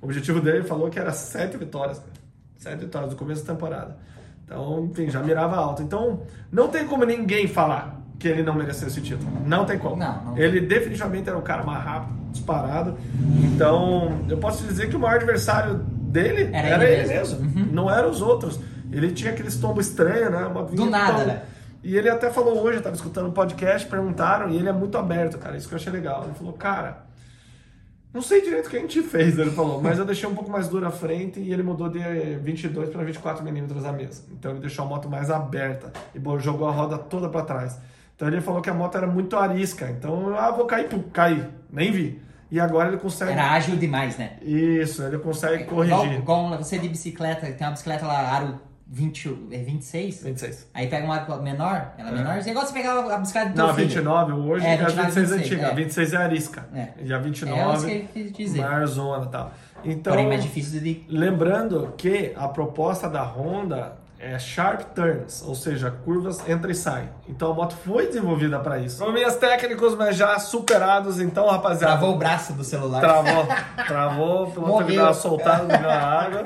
[0.00, 2.12] O objetivo dele ele falou que era sete vitórias, cara.
[2.56, 3.98] Sete vitórias do começo da temporada.
[4.44, 5.82] Então, enfim, já mirava alto.
[5.82, 9.30] Então, não tem como ninguém falar que ele não mereceu esse título.
[9.46, 9.96] Não tem como.
[9.96, 10.38] Não, não.
[10.38, 12.96] Ele definitivamente era o cara mais rápido, disparado.
[13.44, 17.40] Então, eu posso te dizer que o maior adversário dele Era era, ele mesmo.
[17.40, 17.60] mesmo.
[17.60, 17.68] Uhum.
[17.72, 18.58] Não eram os outros.
[18.90, 20.46] Ele tinha aqueles tombos estranhos, né?
[20.46, 21.42] Uma vinheta nada, né?
[21.82, 24.96] E ele até falou hoje, eu tava escutando um podcast, perguntaram, e ele é muito
[24.96, 25.56] aberto, cara.
[25.56, 26.24] Isso que eu achei legal.
[26.24, 27.04] Ele falou, cara,
[28.14, 30.48] não sei direito o que a gente fez, ele falou, mas eu deixei um pouco
[30.48, 31.98] mais duro a frente e ele mudou de
[32.36, 34.22] 22 para 24 milímetros a mesa.
[34.30, 37.76] Então ele deixou a moto mais aberta e jogou a roda toda para trás.
[38.16, 39.88] Então ele falou que a moto era muito arisca.
[39.90, 42.22] Então, ah, vou cair, pum, caí, nem vi.
[42.50, 43.32] E agora ele consegue.
[43.32, 44.34] Era ágil demais, né?
[44.42, 46.18] Isso, ele consegue Igual, corrigir.
[46.20, 50.22] igual você de bicicleta, tem uma bicicleta lá, aro 20, é 26.
[50.22, 50.70] 26.
[50.72, 52.16] Aí pega uma menor, ela é É.
[52.16, 52.36] menor.
[52.38, 53.88] É igual você pegar a bicicleta do Não, filho.
[53.88, 55.62] 29 hoje É, é, a 29, 26 26, antiga.
[55.66, 55.70] é.
[55.70, 56.68] A 26 é arisca.
[56.72, 56.78] É.
[56.78, 58.60] E a É isso 29 que ele quis dizer.
[58.62, 59.52] maior zona e tal.
[59.84, 61.04] Então, Porém, mais difícil de.
[61.08, 67.08] lembrando que a proposta da Honda é sharp turns, ou seja, curvas entra e sai.
[67.28, 68.98] Então a moto foi desenvolvida para isso.
[68.98, 71.20] Probleminhas técnicos, mas já superados.
[71.20, 71.98] Então, rapaziada.
[71.98, 73.00] Travou o braço do celular.
[73.00, 73.46] Travou,
[73.86, 76.42] travou, o piloto teve uma soltada na água.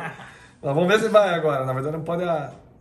[0.61, 1.65] Mas vamos ver se vai agora.
[1.65, 2.25] Na verdade, não pode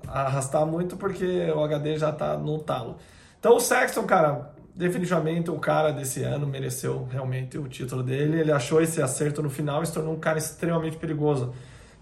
[0.07, 2.97] arrastar muito porque o HD já tá no talo.
[3.39, 8.39] Então, o Sexton, cara, definitivamente o cara desse ano mereceu realmente o título dele.
[8.39, 11.53] Ele achou esse acerto no final e se tornou um cara extremamente perigoso.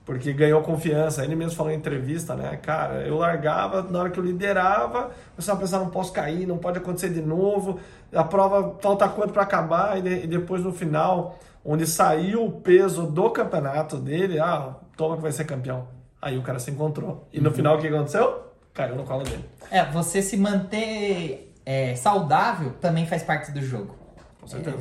[0.06, 1.24] Porque ganhou confiança.
[1.24, 2.58] Ele mesmo falou em entrevista, né?
[2.62, 6.45] Cara, eu largava, na hora que eu liderava, eu começava a pensar, não posso cair,
[6.45, 7.80] não pode acontecer de novo.
[8.14, 12.51] A prova falta quanto para acabar, e, de- e depois no final, onde saiu o
[12.51, 15.88] peso do campeonato dele, ah, toma que vai ser campeão.
[16.22, 17.28] Aí o cara se encontrou.
[17.34, 18.43] E no final o que aconteceu?
[18.76, 19.43] Caiu no colo dele.
[19.72, 23.95] É, você se manter é, saudável também faz parte do jogo.
[24.39, 24.78] Com certeza.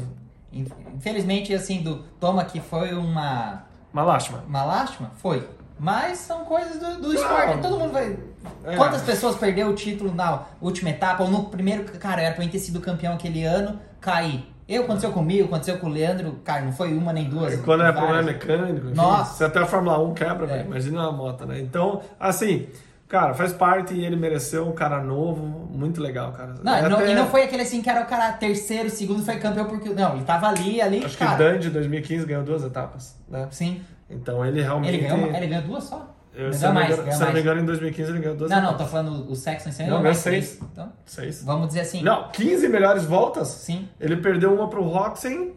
[0.53, 3.65] É, in- infelizmente, assim, do Toma que foi uma,
[3.95, 4.43] Uma lástima.
[4.47, 5.49] uma lástima, foi.
[5.79, 7.59] Mas são coisas do, do esporte.
[7.63, 8.17] Todo mundo vai.
[8.65, 8.77] É.
[8.77, 11.85] Quantas pessoas perdeu o título na última etapa ou no primeiro.
[11.99, 14.53] Cara, era pra mim ter sido campeão aquele ano, caí.
[14.69, 17.55] Eu, aconteceu comigo, aconteceu com o Leandro, cara, não foi uma nem duas.
[17.61, 17.99] Quando é várias.
[18.03, 19.35] problema mecânico, enfim, Nossa.
[19.37, 20.49] se até a Fórmula 1 quebra, É.
[20.49, 21.61] velho, imagina uma moto, né?
[21.61, 22.67] Então, assim,
[23.15, 26.55] cara, faz parte e ele mereceu um cara novo, muito legal, cara.
[26.63, 29.23] Não, É não- até- e não foi aquele assim que era o cara terceiro, segundo,
[29.25, 29.91] foi campeão porque.
[29.91, 31.39] Não, ele tava ali, ali, Acho que o cara.
[31.39, 33.47] Dan de 2015 ganhou duas etapas, né?
[33.53, 33.81] Sim.
[34.11, 34.89] Então ele realmente.
[34.97, 36.11] Ele ganhou, ele ganhou duas só?
[36.35, 38.61] Eu, Ele se mais, engano, se não me engano, em 2015 ele ganhou duas Não,
[38.61, 39.37] não, tô falando o
[39.71, 40.57] esse aí Não, ganhou ganhou mais seis.
[40.57, 40.71] três.
[40.73, 41.45] Então, Seis.
[41.45, 42.03] vamos dizer assim.
[42.03, 43.47] Não, 15 melhores voltas.
[43.47, 43.89] Sim.
[44.01, 45.53] Ele perdeu uma pro Roxen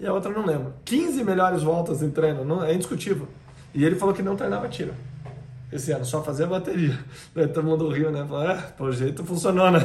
[0.00, 0.74] e a outra não lembro.
[0.84, 3.28] 15 melhores voltas em treino, não, é indiscutível.
[3.72, 4.92] E ele falou que não treinava tiro.
[5.72, 6.98] Esse ano, só fazia bateria.
[7.34, 8.24] Daí todo mundo riu, né?
[8.26, 9.80] Falou, é, pelo jeito funcionou, né?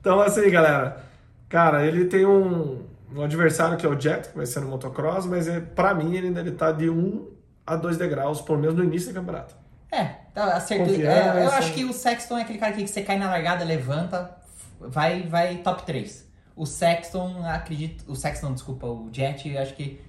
[0.00, 1.04] Então, assim, galera.
[1.48, 2.84] Cara, ele tem um,
[3.14, 6.14] um adversário que é o Jet, que vai ser no motocross, mas é, pra mim
[6.14, 7.26] ele ainda ele tá de 1
[7.66, 9.54] a 2 degraus, pelo menos no início do campeonato.
[9.90, 10.60] É, tá.
[10.60, 11.38] Confiança.
[11.38, 14.30] É, eu acho que o Sexton é aquele cara que você cai na largada, levanta,
[14.78, 16.28] vai, vai top 3.
[16.54, 18.04] O Sexton, acredito.
[18.06, 20.00] O Sexton, desculpa, o Jet, eu acho que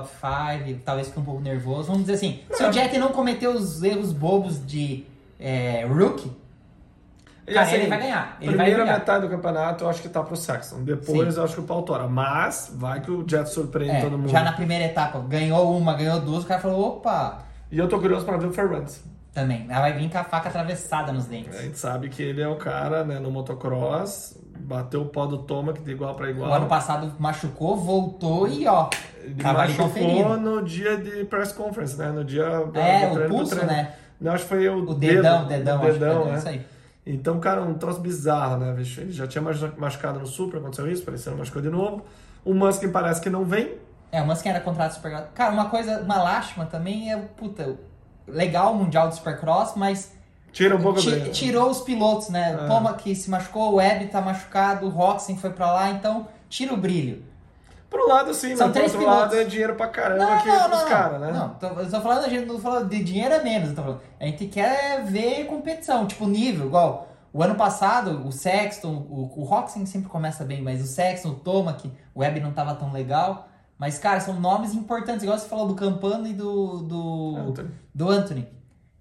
[0.00, 1.84] top 5, talvez fique um pouco nervoso.
[1.84, 5.04] Vamos dizer assim, se o Jet não cometeu os erros bobos de
[5.38, 6.30] é, rookie,
[7.46, 8.98] Cara, ele vai ganhar, ele vai primeira brilhar.
[9.00, 10.82] metade do campeonato eu acho que tá pro Saxon.
[10.82, 12.08] Depois eu acho que o pau tora.
[12.08, 14.30] Mas vai que o Jet surpreende é, todo mundo.
[14.30, 17.98] já na primeira etapa, ganhou uma, ganhou duas, o cara falou, opa, E eu tô
[17.98, 19.02] curioso pra ver o Ferrantes.
[19.34, 19.66] Também.
[19.68, 21.58] Ela vai vir com a faca atravessada nos dentes.
[21.58, 25.38] A gente sabe que ele é o cara, né, no motocross, bateu o pau do
[25.38, 26.50] Toma, que de igual pra igual.
[26.50, 28.88] O ano passado machucou, voltou e ó,
[29.22, 32.10] Ele machucou no dia de press conference, né?
[32.10, 33.92] No dia É, do o pulso, né?
[34.20, 36.38] Não, acho que foi o, O dedão, dedo, dedão, o acho que dedão, é né?
[36.38, 36.66] isso aí.
[37.06, 39.00] Então, cara, um troço bizarro, né, bicho?
[39.00, 42.04] Ele já tinha machu- machucado no Super, aconteceu isso, parecendo machucou de novo.
[42.44, 43.74] O Muskin parece que não vem.
[44.10, 45.10] É, o Muskin era contrato super.
[45.34, 47.76] Cara, uma coisa, uma lástima também é, puta,
[48.26, 50.12] legal o Mundial do Supercross, mas
[50.52, 52.52] Tira um pouco ti- tirou os pilotos, né?
[52.62, 52.66] É.
[52.68, 56.72] Toma que se machucou, o Webb tá machucado, o Roxen foi pra lá, então tira
[56.72, 57.24] o brilho.
[57.92, 59.22] Um lado, sim, São mas três outro pilotos.
[59.32, 61.30] lado é dinheiro pra caramba Não, aqui não, caras, né?
[61.32, 63.68] Não, tô, eu tô falando, a gente não tô falando de dinheiro é menos.
[63.70, 64.00] eu tô falando.
[64.20, 67.08] A gente quer ver competição, tipo nível, igual.
[67.32, 71.34] O ano passado, o Sexton, o, o Roxen sempre começa bem, mas o Sexton, o
[71.34, 73.48] Toma, que o Web não tava tão legal.
[73.78, 76.82] Mas, cara, são nomes importantes, igual você falou do Campano e do.
[76.82, 77.70] do Anthony.
[77.94, 78.48] do Anthony.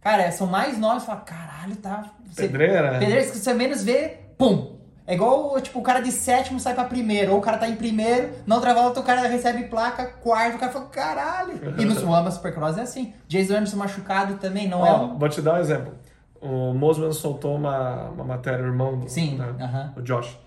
[0.02, 2.12] Cara, são mais nomes, fala, caralho, tá.
[2.26, 3.00] Você, Pedreira.
[3.00, 4.74] Pedreiros que você menos vê, pum.
[5.06, 7.76] É igual, tipo, o cara de sétimo sai pra primeiro, ou o cara tá em
[7.76, 11.76] primeiro, na outra volta o cara recebe placa, quarto, o cara fala, caralho.
[11.78, 13.14] E no Suama Supercross é assim.
[13.28, 15.18] Jason Emerson machucado também, não é Ó, um...
[15.18, 15.94] Vou te dar um exemplo.
[16.42, 19.94] O Mosman soltou uma, uma matéria, o irmão do Sim, né, aham.
[19.98, 20.38] o Josh.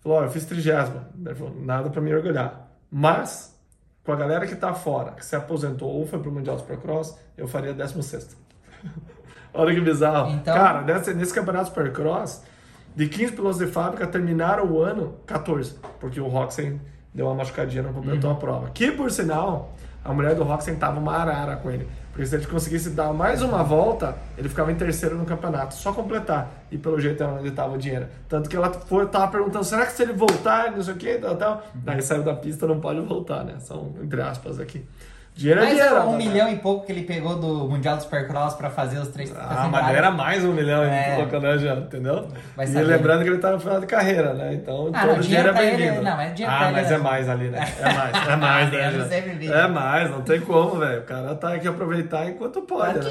[0.00, 1.08] Falou, ó, eu fiz trigésima.
[1.24, 2.68] Ele falou, nada pra me orgulhar.
[2.90, 3.55] Mas,
[4.06, 7.46] com a galera que tá fora, que se aposentou ou foi pro Mundial Supercross, eu
[7.48, 8.36] faria 16
[9.52, 10.30] Olha que bizarro.
[10.30, 12.42] Então- Cara, nesse, nesse campeonato Supercross,
[12.94, 15.74] de 15 pilotos de fábrica, terminaram o ano 14.
[15.98, 16.80] Porque o Roxen
[17.12, 18.36] deu uma machucadinha, não completou Uhum.
[18.36, 18.70] a prova.
[18.70, 19.74] Que, por sinal,
[20.06, 21.88] a mulher do Roxen tava uma arara com ele.
[22.12, 25.74] Porque se ele conseguisse dar mais uma volta, ele ficava em terceiro no campeonato.
[25.74, 26.50] Só completar.
[26.70, 28.06] E pelo jeito era onde estava o dinheiro.
[28.28, 31.18] Tanto que ela foi, tava perguntando, será que se ele voltar, não sei o que,
[31.18, 31.62] tal, tal.
[31.74, 33.56] Daí saiu da pista, não pode voltar, né?
[33.58, 34.82] São entre aspas aqui.
[35.36, 36.00] Dinheiro é Mas dinheiro.
[36.00, 36.16] um né?
[36.16, 39.30] milhão e pouco que ele pegou do Mundial do Supercross pra fazer os três...
[39.36, 41.12] Ah, mas era mais um milhão É.
[41.12, 42.26] em colocando né, já, entendeu?
[42.56, 42.86] Vai e saber.
[42.86, 44.54] lembrando que ele tá no final de carreira, né?
[44.54, 46.02] Então Ah, todo não, dinheiro dinheiro é bem-vindo.
[46.02, 47.68] não, mas dinheiro ah, mas é- é mais ali, né?
[47.78, 48.90] É mais, é mais, né?
[49.42, 49.58] Já?
[49.58, 51.00] É mais, não tem como, velho.
[51.00, 52.98] O cara tá aqui aproveitar enquanto pode.
[53.00, 53.04] Né?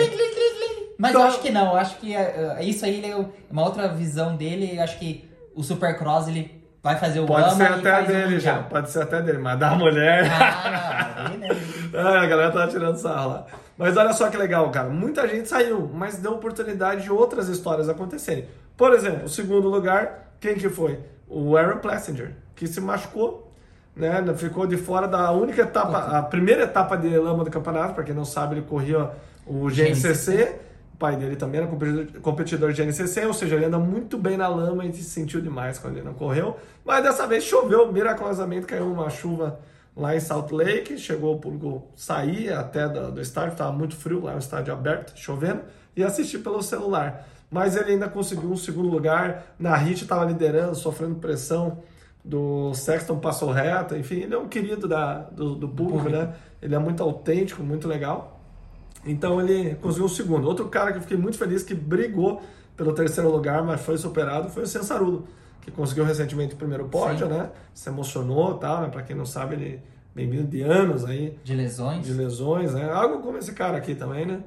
[0.98, 3.64] Mas Então- eu acho que não, eu acho que uh, isso aí ele é uma
[3.64, 4.78] outra visão dele.
[4.78, 8.62] Eu acho que o Supercross ele vai fazer o Pode Ama ser até dele já,
[8.62, 10.30] pode ser até dele, mas da mulher.
[10.32, 11.50] Ah, aí, né?
[11.96, 13.46] Ah, a galera tá tirando sarro lá.
[13.76, 14.88] Mas olha só que legal, cara.
[14.88, 18.48] Muita gente saiu, mas deu oportunidade de outras histórias acontecerem.
[18.78, 21.00] Por exemplo, o segundo lugar, quem que foi?
[21.28, 23.52] O Aaron Plessinger, que se machucou,
[23.96, 24.24] né?
[24.38, 27.96] Ficou de fora da única etapa, a primeira etapa de lama do campeonato.
[27.96, 29.10] Pra quem não sabe, ele corria
[29.48, 30.54] o GNCC.
[30.96, 34.38] O pai dele também era competidor- competidor de GNCC, ou seja, ele anda muito bem
[34.38, 36.56] na lama e se sentiu demais quando ele não correu.
[36.86, 39.60] Mas dessa vez choveu, miraculosamente caiu uma chuva
[39.94, 44.24] lá em Salt Lake, chegou o público sair até do, do estádio, estava muito frio
[44.24, 45.64] lá, o estádio aberto, chovendo,
[45.98, 47.28] e assistir pelo celular.
[47.52, 51.80] Mas ele ainda conseguiu um segundo lugar, na HIT estava liderando, sofrendo pressão
[52.24, 56.10] do Sexton passou reto, enfim, ele é um querido da, do, do público.
[56.10, 56.34] né?
[56.62, 58.35] Ele é muito autêntico, muito legal.
[59.06, 60.48] Então ele conseguiu o segundo.
[60.48, 62.42] Outro cara que eu fiquei muito feliz que brigou
[62.76, 65.28] pelo terceiro lugar, mas foi superado, foi o Sensarulo,
[65.62, 67.50] que conseguiu recentemente o primeiro pódio, né?
[67.74, 68.90] Se emocionou, tal, né?
[68.90, 69.82] Para quem não sabe, ele
[70.14, 72.06] vem vindo de anos aí De lesões.
[72.06, 72.90] de lesões, né?
[72.92, 74.42] Algo como esse cara aqui também, né?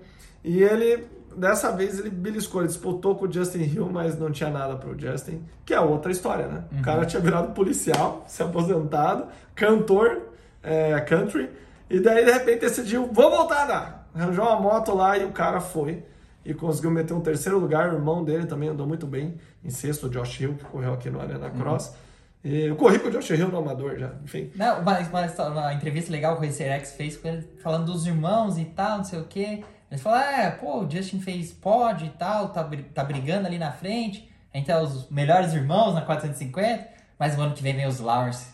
[0.44, 1.06] E ele,
[1.36, 4.98] dessa vez, ele beliscou, ele disputou com o Justin Hill, mas não tinha nada pro
[4.98, 6.64] Justin, que é outra história, né?
[6.78, 10.22] O cara tinha virado policial, se aposentado, cantor,
[10.62, 11.48] é, country,
[11.90, 13.97] e daí, de repente, decidiu, vou voltar a andar.
[14.18, 16.04] Arranjou uma moto lá e o cara foi.
[16.44, 20.06] E conseguiu meter um terceiro lugar, o irmão dele também andou muito bem, em sexto,
[20.06, 21.94] o Josh Hill, que correu aqui no Arena Cross.
[22.42, 24.50] E eu corri com o Josh Hill no Amador já, enfim.
[24.54, 28.06] Não, uma, uma, uma entrevista legal que o Racer X fez com ele, falando dos
[28.06, 29.62] irmãos e tal, não sei o quê.
[29.90, 33.72] Ele falou, é, pô, o Justin fez pod e tal, tá, tá brigando ali na
[33.72, 34.30] frente.
[34.52, 36.88] A gente é os melhores irmãos na 450,
[37.18, 38.46] mas o ano que vem vem os Lawrence,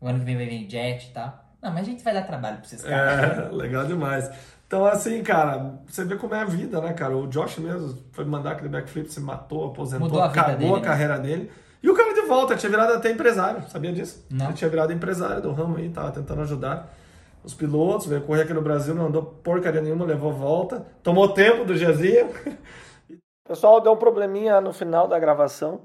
[0.00, 1.44] o ano que vem vem Jet e tal.
[1.62, 3.38] Não, mas a gente vai dar trabalho pra caras.
[3.38, 4.30] É, legal demais.
[4.68, 7.16] Então, assim, cara, você vê como é a vida, né, cara?
[7.16, 10.76] O Josh mesmo foi mandar aquele backflip, se matou, aposentou, Mudou a acabou dele, a
[10.76, 10.82] né?
[10.82, 11.50] carreira dele.
[11.82, 14.26] E o cara de volta, tinha virado até empresário, sabia disso?
[14.30, 14.44] Não.
[14.46, 16.94] Ele tinha virado empresário do ramo aí, tava tentando ajudar
[17.42, 21.64] os pilotos, veio correr aqui no Brasil, não andou porcaria nenhuma, levou volta, tomou tempo
[21.64, 22.28] do Gezinho.
[23.48, 25.80] Pessoal, deu um probleminha no final da gravação,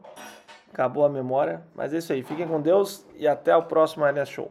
[0.74, 4.30] acabou a memória, mas é isso aí, fiquem com Deus e até o próximo LS
[4.30, 4.50] Show.